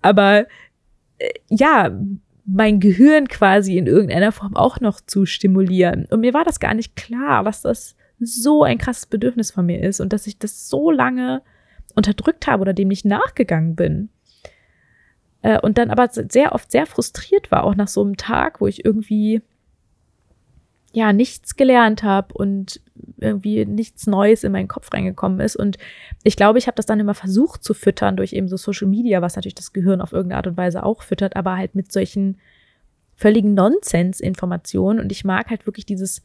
[0.02, 0.48] Aber
[1.20, 1.92] äh, ja,
[2.46, 6.06] mein Gehirn quasi in irgendeiner Form auch noch zu stimulieren.
[6.10, 9.84] Und mir war das gar nicht klar, was das so ein krasses Bedürfnis von mir
[9.84, 11.42] ist und dass ich das so lange
[11.94, 14.10] unterdrückt habe oder dem nicht nachgegangen bin.
[15.42, 18.68] Äh, und dann aber sehr oft sehr frustriert war, auch nach so einem Tag, wo
[18.68, 19.42] ich irgendwie
[20.94, 22.82] ja nichts gelernt habe und
[23.18, 25.56] irgendwie nichts Neues in meinen Kopf reingekommen ist.
[25.56, 25.78] Und
[26.24, 29.22] ich glaube, ich habe das dann immer versucht zu füttern durch eben so Social Media,
[29.22, 32.38] was natürlich das Gehirn auf irgendeine Art und Weise auch füttert, aber halt mit solchen
[33.16, 35.00] völligen Nonsens-Informationen.
[35.00, 36.24] Und ich mag halt wirklich dieses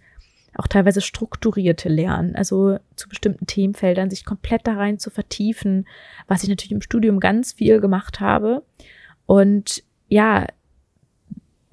[0.54, 5.86] auch teilweise strukturierte Lernen, also zu bestimmten Themenfeldern sich komplett da rein zu vertiefen,
[6.26, 8.62] was ich natürlich im Studium ganz viel gemacht habe.
[9.24, 10.46] Und ja,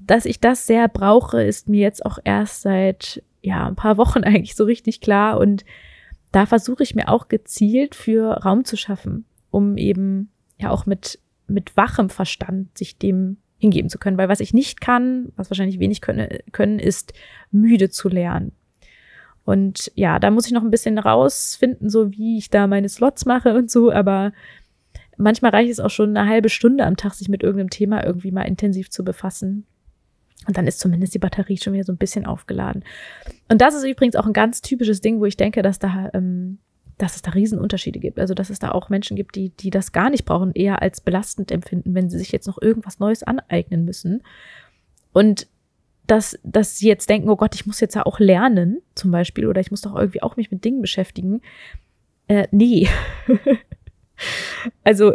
[0.10, 4.24] dass ich das sehr brauche, ist mir jetzt auch erst seit ja ein paar Wochen
[4.24, 5.66] eigentlich so richtig klar und
[6.32, 11.20] da versuche ich mir auch gezielt für Raum zu schaffen, um eben ja auch mit
[11.48, 15.80] mit wachem Verstand sich dem hingeben zu können, weil was ich nicht kann, was wahrscheinlich
[15.80, 17.14] wenig können, können ist
[17.52, 18.54] müde zu lernen.
[19.44, 23.26] Und ja, da muss ich noch ein bisschen rausfinden, so wie ich da meine Slots
[23.26, 24.32] mache und so, aber
[25.18, 28.32] manchmal reicht es auch schon eine halbe Stunde am Tag, sich mit irgendeinem Thema irgendwie
[28.32, 29.66] mal intensiv zu befassen.
[30.48, 32.84] Und dann ist zumindest die Batterie schon wieder so ein bisschen aufgeladen.
[33.50, 36.60] Und das ist übrigens auch ein ganz typisches Ding, wo ich denke, dass da, ähm,
[36.98, 38.20] dass es da Riesenunterschiede gibt.
[38.20, 41.02] Also, dass es da auch Menschen gibt, die, die das gar nicht brauchen, eher als
[41.02, 44.24] belastend empfinden, wenn sie sich jetzt noch irgendwas Neues aneignen müssen.
[45.12, 45.48] Und
[46.08, 49.46] dass, dass sie jetzt denken, oh Gott, ich muss jetzt ja auch lernen, zum Beispiel,
[49.46, 51.42] oder ich muss doch irgendwie auch mich mit Dingen beschäftigen.
[52.28, 52.88] Äh, nee.
[54.84, 55.14] also,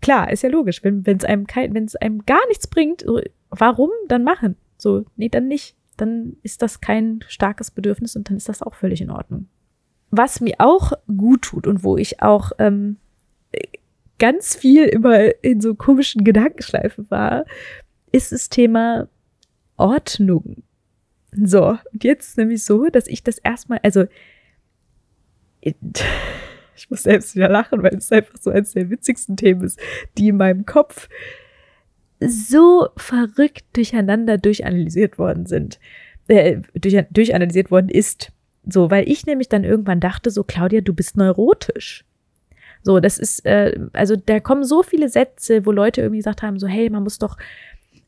[0.00, 3.04] klar, ist ja logisch, wenn es einem kein, wenn es einem gar nichts bringt,
[3.50, 4.56] warum dann machen?
[4.78, 5.76] So, nee, dann nicht.
[5.96, 9.48] Dann ist das kein starkes Bedürfnis und dann ist das auch völlig in Ordnung.
[10.10, 12.96] Was mir auch gut tut und wo ich auch ähm,
[14.18, 17.44] ganz viel immer in so komischen Gedankenschleifen war,
[18.12, 19.08] ist das Thema
[19.76, 20.62] Ordnung.
[21.32, 24.06] So, und jetzt ist nämlich so, dass ich das erstmal, also
[25.60, 29.78] ich muss selbst wieder lachen, weil es einfach so eines der witzigsten Themen ist,
[30.16, 31.08] die in meinem Kopf
[32.20, 35.80] so verrückt durcheinander durchanalysiert worden sind,
[36.28, 38.32] äh, durch, durchanalysiert worden ist.
[38.66, 42.04] So, weil ich nämlich dann irgendwann dachte, so, Claudia, du bist neurotisch.
[42.82, 46.58] So, das ist, äh, also da kommen so viele Sätze, wo Leute irgendwie gesagt haben,
[46.58, 47.36] so, hey, man muss doch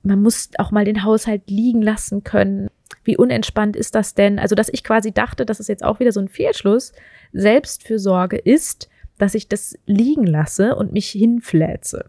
[0.02, 2.68] man muss auch mal den Haushalt liegen lassen können.
[3.04, 4.38] Wie unentspannt ist das denn?
[4.38, 6.92] Also, dass ich quasi dachte, das ist jetzt auch wieder so ein Fehlschluss.
[7.32, 12.06] Selbstfürsorge ist, dass ich das liegen lasse und mich hinfläze.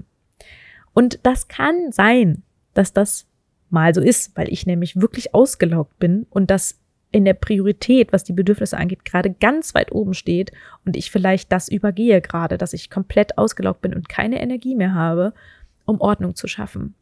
[0.93, 3.25] Und das kann sein, dass das
[3.69, 6.79] mal so ist, weil ich nämlich wirklich ausgelaugt bin und das
[7.11, 10.51] in der Priorität, was die Bedürfnisse angeht, gerade ganz weit oben steht
[10.85, 14.93] und ich vielleicht das übergehe gerade, dass ich komplett ausgelaugt bin und keine Energie mehr
[14.95, 15.33] habe,
[15.85, 16.95] um Ordnung zu schaffen.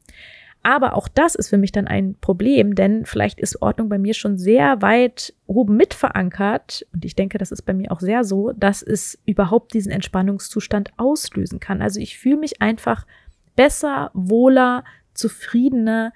[0.63, 4.13] Aber auch das ist für mich dann ein Problem, denn vielleicht ist Ordnung bei mir
[4.13, 6.85] schon sehr weit oben mit verankert.
[6.93, 10.91] Und ich denke, das ist bei mir auch sehr so, dass es überhaupt diesen Entspannungszustand
[10.97, 11.81] auslösen kann.
[11.81, 13.07] Also ich fühle mich einfach
[13.55, 14.83] besser, wohler,
[15.13, 16.13] zufriedener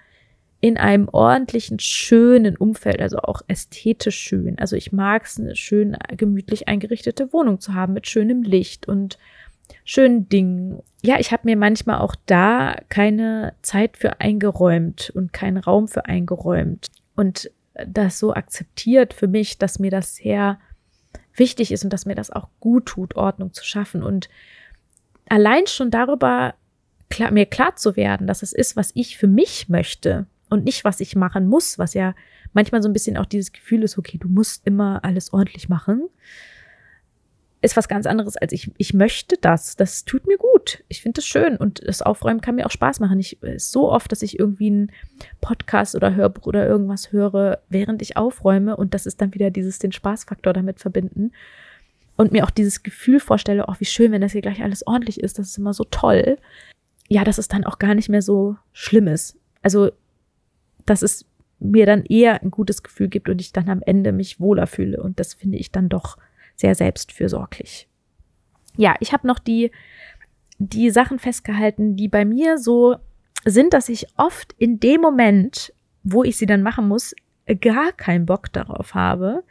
[0.62, 4.58] in einem ordentlichen, schönen Umfeld, also auch ästhetisch schön.
[4.58, 9.20] Also ich mag es, eine schön gemütlich eingerichtete Wohnung zu haben mit schönem Licht und
[9.84, 10.82] schönen Dingen.
[11.04, 16.06] Ja, ich habe mir manchmal auch da keine Zeit für eingeräumt und keinen Raum für
[16.06, 17.52] eingeräumt und
[17.86, 20.60] das so akzeptiert für mich, dass mir das sehr
[21.36, 24.30] wichtig ist und dass mir das auch gut tut, Ordnung zu schaffen und
[25.30, 26.56] allein schon darüber
[27.10, 30.84] klar, mir klar zu werden, dass es ist, was ich für mich möchte und nicht,
[30.84, 32.16] was ich machen muss, was ja
[32.54, 36.10] manchmal so ein bisschen auch dieses Gefühl ist, okay, du musst immer alles ordentlich machen,
[37.62, 39.76] ist was ganz anderes als ich, ich möchte das.
[39.76, 40.84] Das tut mir gut.
[40.88, 43.20] Ich finde das schön und das Aufräumen kann mir auch Spaß machen.
[43.20, 44.92] Ich ist so oft, dass ich irgendwie einen
[45.42, 49.80] Podcast oder Hörbuch oder irgendwas höre, während ich aufräume und das ist dann wieder dieses
[49.80, 51.32] den Spaßfaktor damit verbinden
[52.18, 55.20] und mir auch dieses Gefühl vorstelle, oh, wie schön, wenn das hier gleich alles ordentlich
[55.20, 55.40] ist.
[55.40, 56.38] Das ist immer so toll.
[57.08, 59.38] Ja, dass es dann auch gar nicht mehr so schlimm ist.
[59.62, 59.92] Also,
[60.86, 61.26] dass es
[61.60, 65.02] mir dann eher ein gutes Gefühl gibt und ich dann am Ende mich wohler fühle.
[65.02, 66.18] Und das finde ich dann doch
[66.56, 67.88] sehr selbstfürsorglich.
[68.78, 69.72] Ja, ich habe noch die,
[70.58, 72.98] die Sachen festgehalten, die bei mir so
[73.46, 77.16] sind, dass ich oft in dem Moment, wo ich sie dann machen muss,
[77.62, 79.44] gar keinen Bock darauf habe,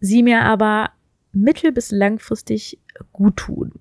[0.00, 0.90] sie mir aber
[1.32, 2.78] mittel- bis langfristig
[3.12, 3.72] gut tun.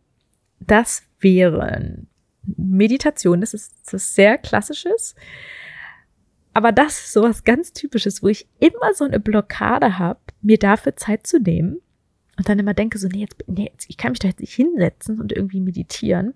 [0.60, 2.08] Das wären
[2.44, 5.16] Meditation, das ist was sehr klassisches.
[6.54, 10.96] Aber das ist sowas ganz typisches, wo ich immer so eine Blockade habe, mir dafür
[10.96, 11.82] Zeit zu nehmen
[12.38, 14.54] und dann immer denke so, nee, jetzt, nee, jetzt, ich kann mich da jetzt nicht
[14.54, 16.34] hinsetzen und irgendwie meditieren.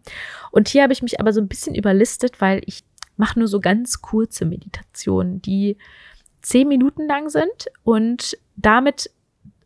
[0.51, 2.83] Und hier habe ich mich aber so ein bisschen überlistet, weil ich
[3.17, 5.77] mache nur so ganz kurze Meditationen, die
[6.41, 9.09] zehn Minuten lang sind und damit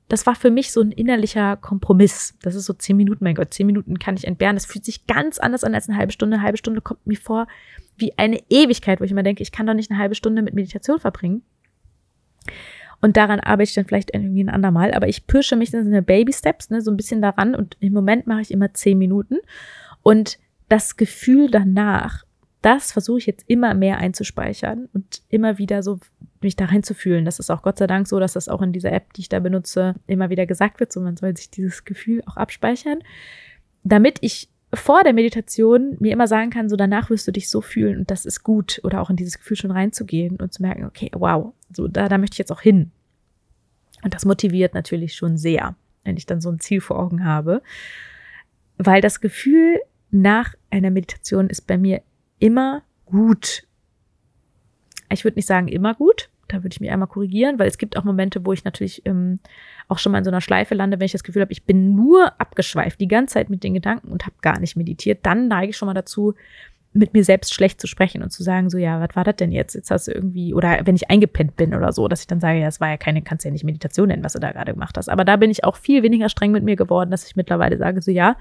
[0.09, 2.35] das war für mich so ein innerlicher Kompromiss.
[2.41, 4.55] Das ist so zehn Minuten, mein Gott, zehn Minuten kann ich entbehren.
[4.55, 6.35] Das fühlt sich ganz anders an als eine halbe Stunde.
[6.35, 7.47] Eine halbe Stunde kommt mir vor
[7.95, 10.55] wie eine Ewigkeit, wo ich immer denke, ich kann doch nicht eine halbe Stunde mit
[10.55, 11.43] Meditation verbringen.
[13.01, 14.93] Und daran arbeite ich dann vielleicht irgendwie ein andermal.
[14.93, 17.53] Aber ich pirsche mich in eine Baby Steps, ne, so ein bisschen daran.
[17.53, 19.37] Und im Moment mache ich immer zehn Minuten.
[20.01, 22.25] Und das Gefühl danach,
[22.63, 25.99] das versuche ich jetzt immer mehr einzuspeichern und immer wieder so
[26.41, 27.25] mich da reinzufühlen.
[27.25, 29.29] Das ist auch Gott sei Dank so, dass das auch in dieser App, die ich
[29.29, 30.91] da benutze, immer wieder gesagt wird.
[30.91, 32.99] So, man soll sich dieses Gefühl auch abspeichern,
[33.83, 37.61] damit ich vor der Meditation mir immer sagen kann, so danach wirst du dich so
[37.61, 40.85] fühlen und das ist gut oder auch in dieses Gefühl schon reinzugehen und zu merken,
[40.85, 42.91] okay, wow, so da, da möchte ich jetzt auch hin.
[44.03, 47.61] Und das motiviert natürlich schon sehr, wenn ich dann so ein Ziel vor Augen habe,
[48.77, 49.79] weil das Gefühl
[50.11, 52.01] nach einer Meditation ist bei mir
[52.37, 53.63] immer gut.
[55.11, 57.97] Ich würde nicht sagen immer gut, da würde ich mich einmal korrigieren, weil es gibt
[57.97, 59.39] auch Momente, wo ich natürlich ähm,
[59.87, 61.95] auch schon mal in so einer Schleife lande, wenn ich das Gefühl habe, ich bin
[61.95, 65.19] nur abgeschweift die ganze Zeit mit den Gedanken und habe gar nicht meditiert.
[65.23, 66.35] Dann neige ich schon mal dazu,
[66.91, 69.51] mit mir selbst schlecht zu sprechen und zu sagen, so, ja, was war das denn
[69.51, 69.75] jetzt?
[69.75, 72.59] Jetzt hast du irgendwie, oder wenn ich eingepennt bin oder so, dass ich dann sage,
[72.59, 74.97] ja, es war ja keine, kannst ja nicht Meditation nennen, was du da gerade gemacht
[74.97, 75.07] hast.
[75.07, 78.01] Aber da bin ich auch viel weniger streng mit mir geworden, dass ich mittlerweile sage,
[78.01, 78.37] so, ja,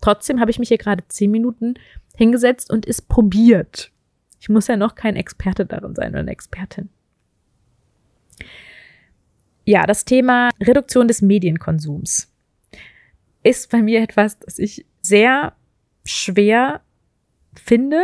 [0.00, 1.74] trotzdem habe ich mich hier gerade zehn Minuten
[2.16, 3.92] hingesetzt und es probiert.
[4.42, 6.88] Ich muss ja noch kein Experte darin sein oder eine Expertin.
[9.64, 12.28] Ja, das Thema Reduktion des Medienkonsums
[13.44, 15.54] ist bei mir etwas, das ich sehr
[16.04, 16.80] schwer
[17.54, 18.02] finde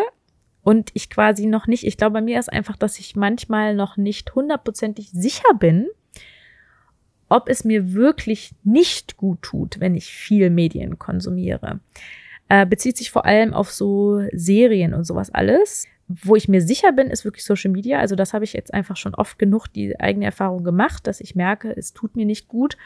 [0.63, 3.97] und ich quasi noch nicht, ich glaube, bei mir ist einfach, dass ich manchmal noch
[3.97, 5.89] nicht hundertprozentig sicher bin,
[7.29, 11.81] ob es mir wirklich nicht gut tut, wenn ich viel Medien konsumiere.
[12.49, 15.89] Äh, bezieht sich vor allem auf so Serien und sowas alles.
[16.09, 17.99] Wo ich mir sicher bin, ist wirklich Social Media.
[17.99, 21.35] Also das habe ich jetzt einfach schon oft genug die eigene Erfahrung gemacht, dass ich
[21.35, 22.77] merke, es tut mir nicht gut.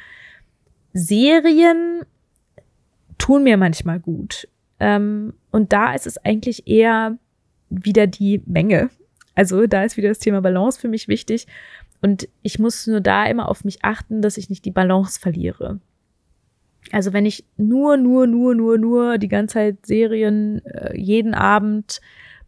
[0.93, 2.03] Serien
[3.19, 4.49] tun mir manchmal gut.
[4.81, 7.17] Ähm, und da ist es eigentlich eher
[7.71, 8.91] wieder die Menge.
[9.35, 11.47] Also da ist wieder das Thema Balance für mich wichtig.
[12.01, 15.79] Und ich muss nur da immer auf mich achten, dass ich nicht die Balance verliere.
[16.91, 22.01] Also wenn ich nur, nur, nur, nur, nur die ganze Zeit Serien äh, jeden Abend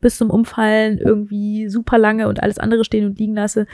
[0.05, 3.67] bis zum Umfallen irgendwie super lange und alles andere stehen und liegen lasse,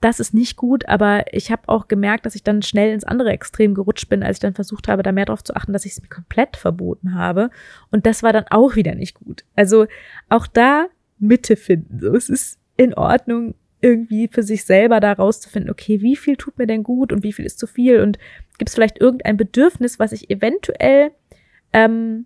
[0.00, 3.28] das ist nicht gut, aber ich habe auch gemerkt, dass ich dann schnell ins andere
[3.30, 5.92] Extrem gerutscht bin, als ich dann versucht habe, da mehr darauf zu achten, dass ich
[5.92, 7.50] es mir komplett verboten habe.
[7.90, 9.44] Und das war dann auch wieder nicht gut.
[9.56, 9.86] Also
[10.30, 10.86] auch da
[11.18, 12.00] Mitte finden.
[12.00, 16.56] So, es ist in Ordnung, irgendwie für sich selber da rauszufinden, okay, wie viel tut
[16.56, 18.18] mir denn gut und wie viel ist zu viel und
[18.56, 21.10] gibt es vielleicht irgendein Bedürfnis, was ich eventuell
[21.74, 22.24] ähm,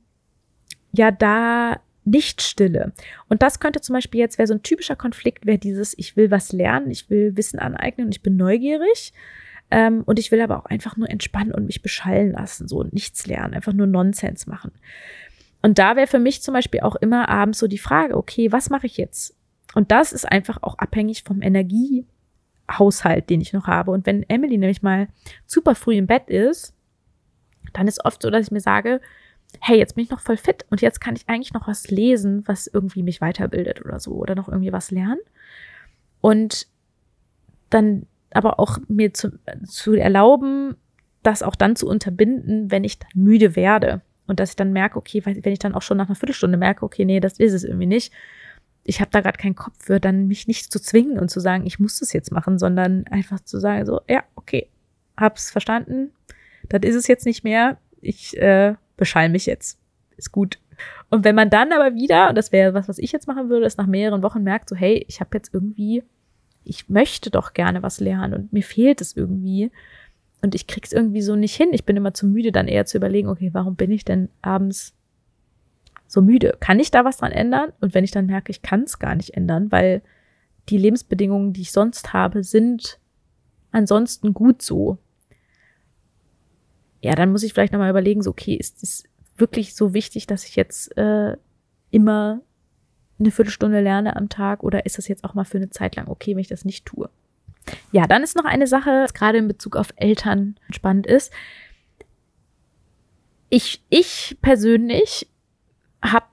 [0.92, 2.92] ja da nicht stille.
[3.28, 6.30] Und das könnte zum Beispiel jetzt, wäre so ein typischer Konflikt, wäre dieses, ich will
[6.30, 9.12] was lernen, ich will Wissen aneignen ich bin neugierig.
[9.70, 12.94] Ähm, und ich will aber auch einfach nur entspannen und mich beschallen lassen, so und
[12.94, 14.72] nichts lernen, einfach nur Nonsens machen.
[15.60, 18.70] Und da wäre für mich zum Beispiel auch immer abends so die Frage, okay, was
[18.70, 19.36] mache ich jetzt?
[19.74, 23.90] Und das ist einfach auch abhängig vom Energiehaushalt, den ich noch habe.
[23.90, 25.08] Und wenn Emily nämlich mal
[25.44, 26.74] super früh im Bett ist,
[27.74, 29.00] dann ist oft so, dass ich mir sage,
[29.60, 32.46] hey, jetzt bin ich noch voll fit und jetzt kann ich eigentlich noch was lesen,
[32.46, 35.20] was irgendwie mich weiterbildet oder so oder noch irgendwie was lernen.
[36.20, 36.66] Und
[37.70, 40.76] dann aber auch mir zu, zu erlauben,
[41.22, 44.02] das auch dann zu unterbinden, wenn ich dann müde werde.
[44.26, 46.84] Und dass ich dann merke, okay, wenn ich dann auch schon nach einer Viertelstunde merke,
[46.84, 48.12] okay, nee, das ist es irgendwie nicht.
[48.84, 51.66] Ich habe da gerade keinen Kopf für, dann mich nicht zu zwingen und zu sagen,
[51.66, 54.68] ich muss das jetzt machen, sondern einfach zu sagen, so, ja, okay,
[55.16, 56.12] hab's verstanden,
[56.68, 59.78] das ist es jetzt nicht mehr, ich äh, beschall mich jetzt.
[60.18, 60.58] Ist gut.
[61.08, 63.64] Und wenn man dann aber wieder, und das wäre was, was ich jetzt machen würde,
[63.64, 66.02] ist nach mehreren Wochen merkt, so, hey, ich habe jetzt irgendwie,
[66.64, 69.70] ich möchte doch gerne was lernen und mir fehlt es irgendwie.
[70.42, 71.70] Und ich krieg's irgendwie so nicht hin.
[71.72, 74.94] Ich bin immer zu müde, dann eher zu überlegen, okay, warum bin ich denn abends
[76.06, 76.56] so müde?
[76.60, 77.72] Kann ich da was dran ändern?
[77.80, 80.02] Und wenn ich dann merke, ich kann es gar nicht ändern, weil
[80.68, 83.00] die Lebensbedingungen, die ich sonst habe, sind
[83.72, 84.98] ansonsten gut so.
[87.00, 89.04] Ja, dann muss ich vielleicht nochmal überlegen, so, okay, ist es
[89.36, 91.36] wirklich so wichtig, dass ich jetzt äh,
[91.90, 92.40] immer
[93.18, 96.08] eine Viertelstunde lerne am Tag oder ist das jetzt auch mal für eine Zeit lang
[96.08, 97.08] okay, wenn ich das nicht tue?
[97.92, 101.32] Ja, dann ist noch eine Sache, was gerade in Bezug auf Eltern spannend ist.
[103.50, 105.28] Ich, ich persönlich
[106.02, 106.26] habe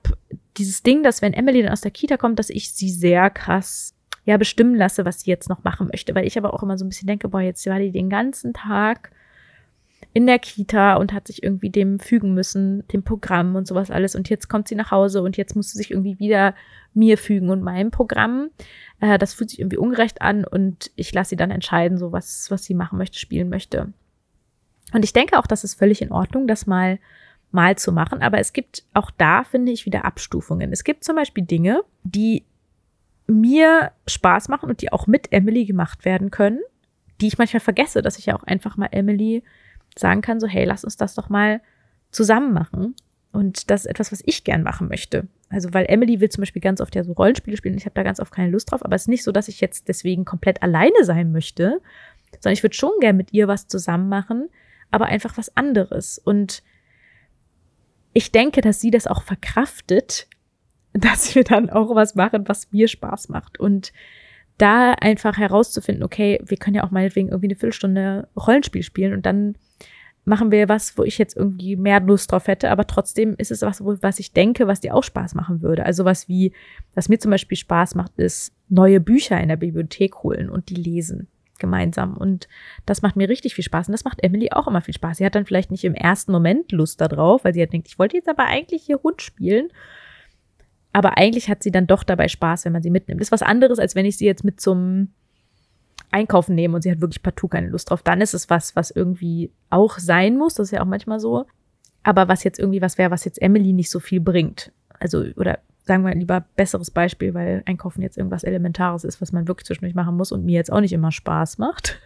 [0.56, 3.94] dieses Ding, dass wenn Emily dann aus der Kita kommt, dass ich sie sehr krass
[4.24, 6.84] ja bestimmen lasse, was sie jetzt noch machen möchte, weil ich aber auch immer so
[6.84, 9.12] ein bisschen denke, boah, jetzt war die den ganzen Tag
[10.12, 14.14] in der Kita und hat sich irgendwie dem fügen müssen, dem Programm und sowas alles.
[14.14, 16.54] Und jetzt kommt sie nach Hause und jetzt muss sie sich irgendwie wieder
[16.94, 18.48] mir fügen und meinem Programm.
[19.00, 22.50] Äh, das fühlt sich irgendwie ungerecht an und ich lasse sie dann entscheiden, so was,
[22.50, 23.92] was sie machen möchte, spielen möchte.
[24.94, 26.98] Und ich denke auch, das ist völlig in Ordnung, das mal
[27.50, 28.22] mal zu machen.
[28.22, 30.72] Aber es gibt auch da, finde ich, wieder Abstufungen.
[30.72, 32.44] Es gibt zum Beispiel Dinge, die
[33.26, 36.60] mir Spaß machen und die auch mit Emily gemacht werden können,
[37.20, 39.42] die ich manchmal vergesse, dass ich ja auch einfach mal Emily
[39.98, 41.60] sagen kann, so, hey, lass uns das doch mal
[42.10, 42.94] zusammen machen.
[43.32, 45.28] Und das ist etwas, was ich gern machen möchte.
[45.50, 47.76] Also, weil Emily will zum Beispiel ganz oft ja so Rollenspiele spielen.
[47.76, 48.84] Ich habe da ganz oft keine Lust drauf.
[48.84, 51.80] Aber es ist nicht so, dass ich jetzt deswegen komplett alleine sein möchte,
[52.40, 54.48] sondern ich würde schon gern mit ihr was zusammen machen,
[54.90, 56.18] aber einfach was anderes.
[56.18, 56.62] Und
[58.12, 60.28] ich denke, dass sie das auch verkraftet,
[60.92, 63.60] dass wir dann auch was machen, was mir Spaß macht.
[63.60, 63.92] Und
[64.58, 69.26] da einfach herauszufinden, okay, wir können ja auch meinetwegen irgendwie eine Viertelstunde Rollenspiel spielen und
[69.26, 69.56] dann
[70.24, 73.62] machen wir was, wo ich jetzt irgendwie mehr Lust drauf hätte, aber trotzdem ist es
[73.62, 75.86] was, was ich denke, was dir auch Spaß machen würde.
[75.86, 76.52] Also was wie,
[76.94, 80.74] was mir zum Beispiel Spaß macht, ist neue Bücher in der Bibliothek holen und die
[80.74, 81.28] lesen
[81.58, 82.16] gemeinsam.
[82.16, 82.48] Und
[82.86, 83.88] das macht mir richtig viel Spaß.
[83.88, 85.18] Und das macht Emily auch immer viel Spaß.
[85.18, 87.98] Sie hat dann vielleicht nicht im ersten Moment Lust darauf, weil sie hat denkt, ich
[87.98, 89.68] wollte jetzt aber eigentlich hier Hund spielen.
[90.96, 93.20] Aber eigentlich hat sie dann doch dabei Spaß, wenn man sie mitnimmt.
[93.20, 95.08] Das ist was anderes, als wenn ich sie jetzt mit zum
[96.10, 98.92] einkaufen nehmen und sie hat wirklich partout keine Lust drauf, dann ist es was, was
[98.92, 100.54] irgendwie auch sein muss.
[100.54, 101.44] Das ist ja auch manchmal so.
[102.02, 104.72] Aber was jetzt irgendwie was wäre, was jetzt Emily nicht so viel bringt.
[104.98, 109.48] Also, oder sagen wir lieber besseres Beispiel, weil Einkaufen jetzt irgendwas Elementares ist, was man
[109.48, 112.00] wirklich zwischendurch machen muss und mir jetzt auch nicht immer Spaß macht.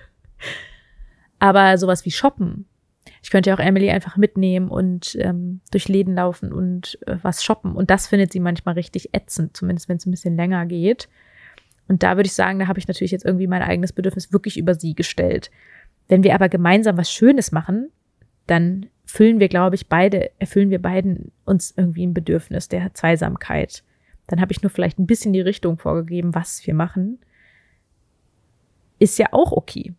[1.38, 2.66] Aber sowas wie Shoppen.
[3.22, 7.44] Ich könnte ja auch Emily einfach mitnehmen und ähm, durch Läden laufen und äh, was
[7.44, 7.72] shoppen.
[7.74, 11.08] Und das findet sie manchmal richtig ätzend, zumindest wenn es ein bisschen länger geht.
[11.86, 14.56] Und da würde ich sagen, da habe ich natürlich jetzt irgendwie mein eigenes Bedürfnis wirklich
[14.56, 15.50] über sie gestellt.
[16.08, 17.90] Wenn wir aber gemeinsam was Schönes machen,
[18.46, 23.82] dann füllen wir, glaube ich, beide, erfüllen wir beiden uns irgendwie ein Bedürfnis der Zweisamkeit.
[24.28, 27.18] Dann habe ich nur vielleicht ein bisschen die Richtung vorgegeben, was wir machen.
[29.00, 29.94] Ist ja auch okay.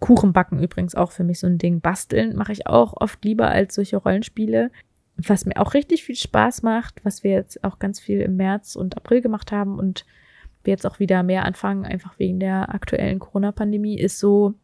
[0.00, 1.80] Kuchen backen übrigens auch für mich so ein Ding.
[1.80, 4.70] Basteln mache ich auch oft lieber als solche Rollenspiele.
[5.16, 8.76] Was mir auch richtig viel Spaß macht, was wir jetzt auch ganz viel im März
[8.76, 10.04] und April gemacht haben und
[10.64, 14.54] wir jetzt auch wieder mehr anfangen, einfach wegen der aktuellen Corona-Pandemie, ist so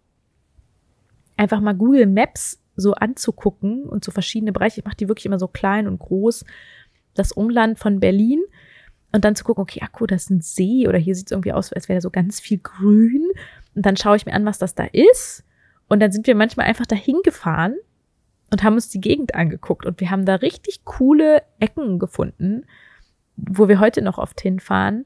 [1.37, 4.80] einfach mal Google Maps so anzugucken und so verschiedene Bereiche.
[4.80, 6.45] Ich mache die wirklich immer so klein und groß.
[7.14, 8.43] Das Umland von Berlin
[9.13, 11.53] und dann zu gucken, okay, Akku, das ist ein See oder hier sieht es irgendwie
[11.53, 13.31] aus, als wäre da so ganz viel Grün.
[13.75, 15.45] Und dann schaue ich mir an, was das da ist.
[15.89, 17.75] Und dann sind wir manchmal einfach dahin gefahren
[18.51, 19.85] und haben uns die Gegend angeguckt.
[19.85, 22.65] Und wir haben da richtig coole Ecken gefunden,
[23.37, 25.05] wo wir heute noch oft hinfahren,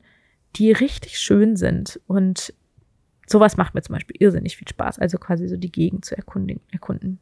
[0.55, 2.01] die richtig schön sind.
[2.07, 2.55] Und
[3.27, 5.01] sowas macht mir zum Beispiel irrsinnig viel Spaß.
[5.01, 7.19] Also quasi so die Gegend zu erkunden.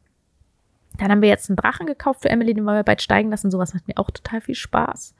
[0.97, 3.49] Dann haben wir jetzt einen Drachen gekauft für Emily, den wollen wir bald steigen lassen.
[3.49, 5.15] Sowas macht mir auch total viel Spaß.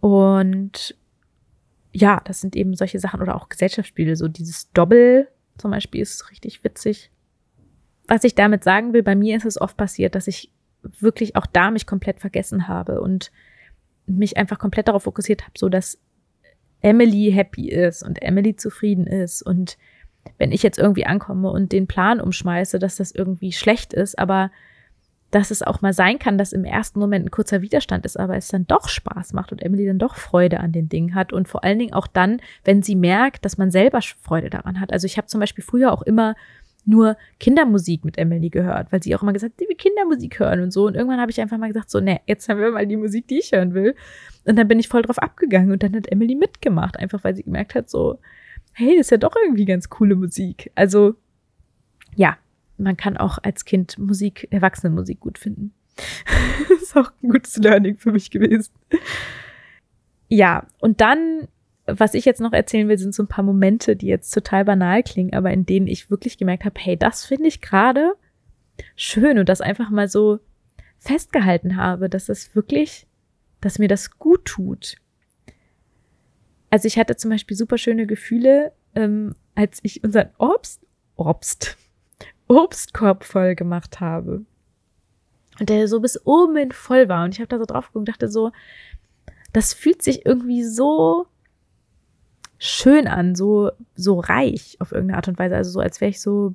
[0.00, 0.96] Und
[1.92, 4.16] ja, das sind eben solche Sachen oder auch Gesellschaftsspiele.
[4.16, 5.28] So dieses Doppel
[5.58, 7.10] zum Beispiel ist richtig witzig.
[8.06, 10.50] Was ich damit sagen will, bei mir ist es oft passiert, dass ich
[10.82, 13.30] wirklich auch da mich komplett vergessen habe und
[14.06, 15.98] mich einfach komplett darauf fokussiert habe, so dass
[16.80, 19.76] Emily happy ist und Emily zufrieden ist und
[20.38, 24.50] wenn ich jetzt irgendwie ankomme und den Plan umschmeiße, dass das irgendwie schlecht ist, aber
[25.30, 28.36] dass es auch mal sein kann, dass im ersten Moment ein kurzer Widerstand ist, aber
[28.36, 31.48] es dann doch Spaß macht und Emily dann doch Freude an den Dingen hat und
[31.48, 34.92] vor allen Dingen auch dann, wenn sie merkt, dass man selber Freude daran hat.
[34.92, 36.34] Also ich habe zum Beispiel früher auch immer
[36.84, 40.60] nur Kindermusik mit Emily gehört, weil sie auch immer gesagt hat, die will Kindermusik hören
[40.60, 40.86] und so.
[40.86, 43.28] Und irgendwann habe ich einfach mal gesagt, so, ne, jetzt haben wir mal die Musik,
[43.28, 43.94] die ich hören will.
[44.44, 47.42] Und dann bin ich voll drauf abgegangen und dann hat Emily mitgemacht, einfach weil sie
[47.42, 48.18] gemerkt hat, so,
[48.72, 50.72] hey, das ist ja doch irgendwie ganz coole Musik.
[50.74, 51.14] Also,
[52.16, 52.36] ja,
[52.82, 55.72] man kann auch als Kind Musik, Erwachsenenmusik gut finden.
[56.82, 58.72] ist auch ein gutes Learning für mich gewesen.
[60.28, 61.48] Ja, und dann
[61.98, 65.02] was ich jetzt noch erzählen will, sind so ein paar Momente, die jetzt total banal
[65.02, 68.14] klingen, aber in denen ich wirklich gemerkt habe, hey, das finde ich gerade
[68.96, 70.40] schön und das einfach mal so
[70.98, 73.06] festgehalten habe, dass das wirklich,
[73.60, 74.96] dass mir das gut tut.
[76.70, 81.76] Also ich hatte zum Beispiel super schöne Gefühle, ähm, als ich unseren Obst, Obst,
[82.50, 84.44] Obstkorb voll gemacht habe.
[85.60, 87.24] Und der so bis oben hin voll war.
[87.24, 88.50] Und ich habe da so drauf geguckt und dachte so,
[89.52, 91.26] das fühlt sich irgendwie so
[92.58, 95.56] schön an, so, so reich auf irgendeine Art und Weise.
[95.56, 96.54] Also so, als wäre ich so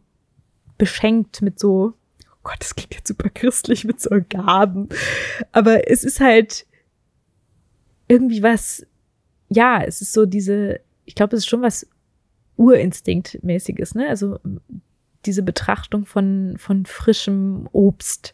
[0.78, 1.94] beschenkt mit so,
[2.30, 4.90] oh Gott, das klingt jetzt super christlich, mit so Gaben.
[5.54, 6.66] Aber es ist halt
[8.08, 8.86] irgendwie was,
[9.48, 11.88] ja, es ist so diese, ich glaube, es ist schon was
[12.58, 14.10] Urinstinktmäßiges, ne?
[14.10, 14.40] Also
[15.26, 18.34] diese Betrachtung von, von frischem Obst.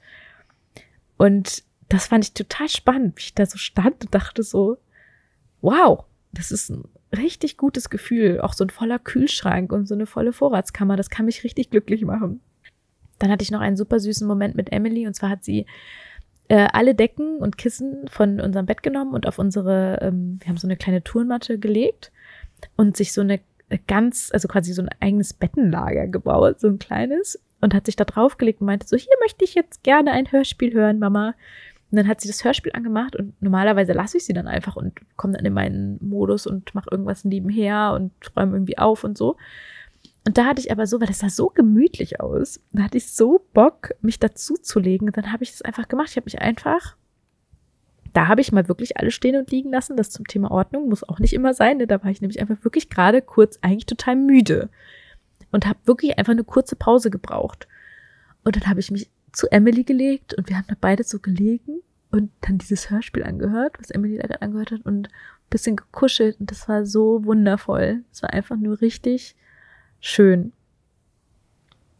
[1.18, 4.78] Und das fand ich total spannend, wie ich da so stand und dachte so,
[5.62, 6.86] wow, das ist ein
[7.16, 8.40] richtig gutes Gefühl.
[8.42, 12.04] Auch so ein voller Kühlschrank und so eine volle Vorratskammer, das kann mich richtig glücklich
[12.04, 12.42] machen.
[13.20, 15.66] Dann hatte ich noch einen super süßen Moment mit Emily und zwar hat sie
[16.48, 20.58] äh, alle Decken und Kissen von unserem Bett genommen und auf unsere, ähm, wir haben
[20.58, 22.12] so eine kleine Turnmatte gelegt
[22.76, 23.40] und sich so eine
[23.88, 28.06] ganz, also quasi so ein eigenes Bettenlager gebaut, so ein kleines und hat sich da
[28.06, 31.36] draufgelegt und meinte so, hier möchte ich jetzt gerne ein Hörspiel hören, Mama.
[31.92, 35.00] Und dann hat sie das Hörspiel angemacht und normalerweise lasse ich sie dann einfach und
[35.18, 39.36] komme dann in meinen Modus und mache irgendwas nebenher und räume irgendwie auf und so.
[40.26, 43.12] Und da hatte ich aber so, weil das sah so gemütlich aus, da hatte ich
[43.12, 45.08] so Bock, mich dazu zu legen.
[45.08, 46.10] Und dann habe ich das einfach gemacht.
[46.12, 46.96] Ich habe mich einfach,
[48.14, 49.98] da habe ich mal wirklich alles stehen und liegen lassen.
[49.98, 51.78] Das zum Thema Ordnung muss auch nicht immer sein.
[51.78, 51.88] Ne?
[51.88, 54.70] Da war ich nämlich einfach wirklich gerade kurz eigentlich total müde
[55.52, 57.68] und habe wirklich einfach eine kurze Pause gebraucht.
[58.44, 61.82] Und dann habe ich mich zu Emily gelegt und wir haben da beide so gelegen
[62.12, 66.40] und dann dieses Hörspiel angehört, was Emily da gerade angehört hat und ein bisschen gekuschelt
[66.40, 68.04] und das war so wundervoll.
[68.12, 69.36] Es war einfach nur richtig
[70.00, 70.52] schön.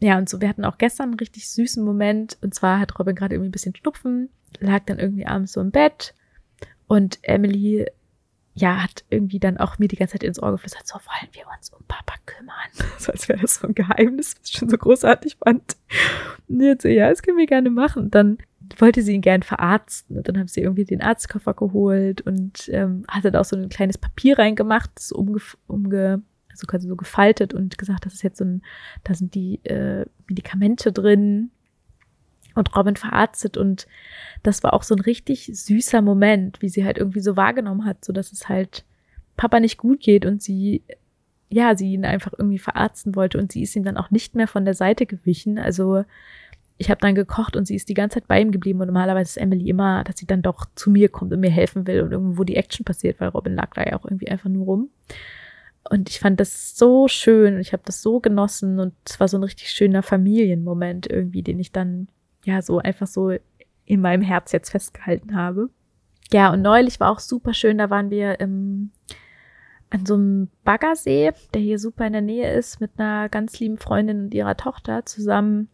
[0.00, 3.14] Ja, und so, wir hatten auch gestern einen richtig süßen Moment und zwar hat Robin
[3.14, 4.28] gerade irgendwie ein bisschen Schnupfen,
[4.60, 6.14] lag dann irgendwie abends so im Bett
[6.86, 7.86] und Emily
[8.54, 11.44] ja, hat irgendwie dann auch mir die ganze Zeit ins Ohr geflüstert, so wollen wir
[11.56, 12.54] uns um Papa kümmern.
[12.98, 15.76] So als wäre das so ein Geheimnis, was ich schon so großartig fand.
[16.48, 18.10] Und jetzt so, ja, das können wir gerne machen.
[18.10, 18.38] Dann
[18.76, 20.18] wollte sie ihn gern verarzten.
[20.18, 23.70] Und dann haben sie irgendwie den Arztkoffer geholt und ähm, hatte da auch so ein
[23.70, 28.36] kleines Papier reingemacht, das umge, umge also quasi so gefaltet und gesagt, das ist jetzt
[28.36, 28.62] so ein,
[29.04, 31.50] da sind die äh, Medikamente drin
[32.54, 33.86] und Robin verarztet und
[34.42, 38.04] das war auch so ein richtig süßer Moment, wie sie halt irgendwie so wahrgenommen hat,
[38.04, 38.84] so dass es halt
[39.36, 40.82] Papa nicht gut geht und sie
[41.52, 44.48] ja, sie ihn einfach irgendwie verarzten wollte und sie ist ihm dann auch nicht mehr
[44.48, 45.58] von der Seite gewichen.
[45.58, 46.04] Also
[46.78, 49.28] ich habe dann gekocht und sie ist die ganze Zeit bei ihm geblieben und normalerweise
[49.28, 52.12] ist Emily immer, dass sie dann doch zu mir kommt und mir helfen will und
[52.12, 54.90] irgendwo die Action passiert, weil Robin lag da ja auch irgendwie einfach nur rum.
[55.90, 59.28] Und ich fand das so schön und ich habe das so genossen und es war
[59.28, 62.08] so ein richtig schöner Familienmoment irgendwie, den ich dann
[62.44, 63.32] ja so einfach so
[63.84, 65.70] in meinem Herz jetzt festgehalten habe.
[66.32, 68.90] Ja, und neulich war auch super schön, da waren wir im,
[69.90, 73.76] an so einem Baggersee, der hier super in der Nähe ist, mit einer ganz lieben
[73.76, 75.68] Freundin und ihrer Tochter zusammen.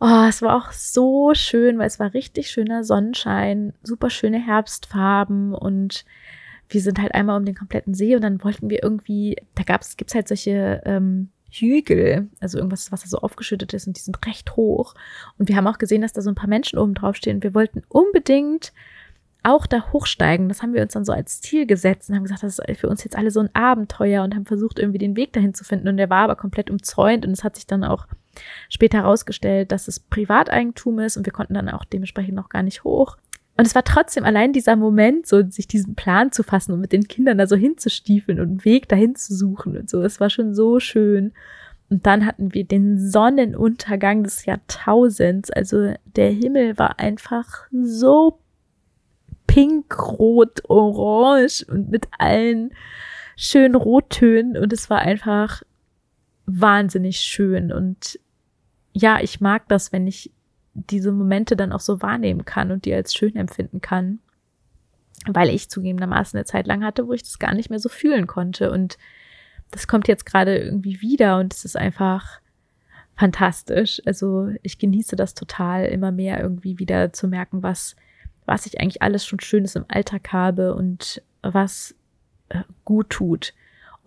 [0.00, 5.54] Oh, es war auch so schön, weil es war richtig schöner Sonnenschein, super schöne Herbstfarben
[5.54, 6.04] und
[6.68, 9.96] wir sind halt einmal um den kompletten See und dann wollten wir irgendwie, da gab's,
[9.96, 14.24] gibt's halt solche ähm, Hügel, also irgendwas, was da so aufgeschüttet ist und die sind
[14.26, 14.94] recht hoch.
[15.38, 17.42] Und wir haben auch gesehen, dass da so ein paar Menschen oben drauf stehen.
[17.42, 18.72] Wir wollten unbedingt
[19.42, 20.48] auch da hochsteigen.
[20.48, 22.88] Das haben wir uns dann so als Ziel gesetzt und haben gesagt, das ist für
[22.88, 25.88] uns jetzt alle so ein Abenteuer und haben versucht, irgendwie den Weg dahin zu finden.
[25.88, 28.06] Und der war aber komplett umzäunt und es hat sich dann auch
[28.68, 32.84] später herausgestellt, dass es Privateigentum ist und wir konnten dann auch dementsprechend noch gar nicht
[32.84, 33.16] hoch.
[33.58, 36.92] Und es war trotzdem allein dieser Moment, so sich diesen Plan zu fassen und mit
[36.92, 40.00] den Kindern da so hinzustiefeln und einen Weg dahin zu suchen und so.
[40.00, 41.32] Es war schon so schön.
[41.90, 45.50] Und dann hatten wir den Sonnenuntergang des Jahrtausends.
[45.50, 48.38] Also der Himmel war einfach so
[49.48, 52.70] pink, rot, orange und mit allen
[53.36, 54.56] schönen Rottönen.
[54.56, 55.64] Und es war einfach
[56.46, 57.72] wahnsinnig schön.
[57.72, 58.20] Und
[58.92, 60.30] ja, ich mag das, wenn ich
[60.90, 64.20] diese Momente dann auch so wahrnehmen kann und die als schön empfinden kann.
[65.26, 68.26] Weil ich zugegebenermaßen eine Zeit lang hatte, wo ich das gar nicht mehr so fühlen
[68.26, 68.70] konnte.
[68.70, 68.98] Und
[69.70, 72.40] das kommt jetzt gerade irgendwie wieder und es ist einfach
[73.16, 74.00] fantastisch.
[74.06, 77.96] Also ich genieße das total, immer mehr irgendwie wieder zu merken, was,
[78.46, 81.96] was ich eigentlich alles schon Schönes im Alltag habe und was
[82.48, 83.54] äh, gut tut.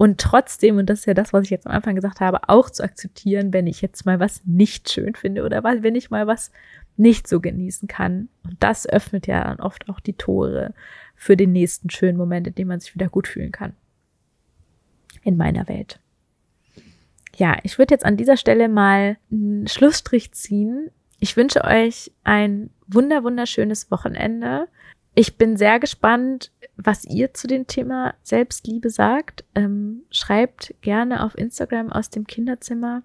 [0.02, 2.72] Und trotzdem, und das ist ja das, was ich jetzt am Anfang gesagt habe, auch
[2.72, 6.52] zu akzeptieren, wenn ich jetzt mal was nicht schön finde oder wenn ich mal was
[6.98, 8.28] nicht so genießen kann.
[8.44, 10.74] Und das öffnet ja dann oft auch die Tore
[11.14, 13.74] für den nächsten schönen Moment, in dem man sich wieder gut fühlen kann.
[15.22, 16.00] In meiner Welt.
[17.36, 20.90] Ja, ich würde jetzt an dieser Stelle mal einen Schlussstrich ziehen.
[21.20, 24.68] Ich wünsche euch ein wunder, wunderschönes Wochenende.
[25.14, 26.52] Ich bin sehr gespannt,
[26.84, 29.44] was ihr zu dem Thema Selbstliebe sagt.
[29.56, 33.04] Ähm, schreibt gerne auf Instagram aus dem Kinderzimmer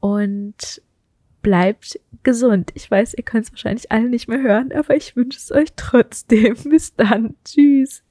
[0.00, 0.82] und
[1.42, 2.72] bleibt gesund.
[2.74, 5.72] Ich weiß, ihr könnt es wahrscheinlich alle nicht mehr hören, aber ich wünsche es euch
[5.76, 6.56] trotzdem.
[6.64, 7.36] Bis dann.
[7.44, 8.02] Tschüss.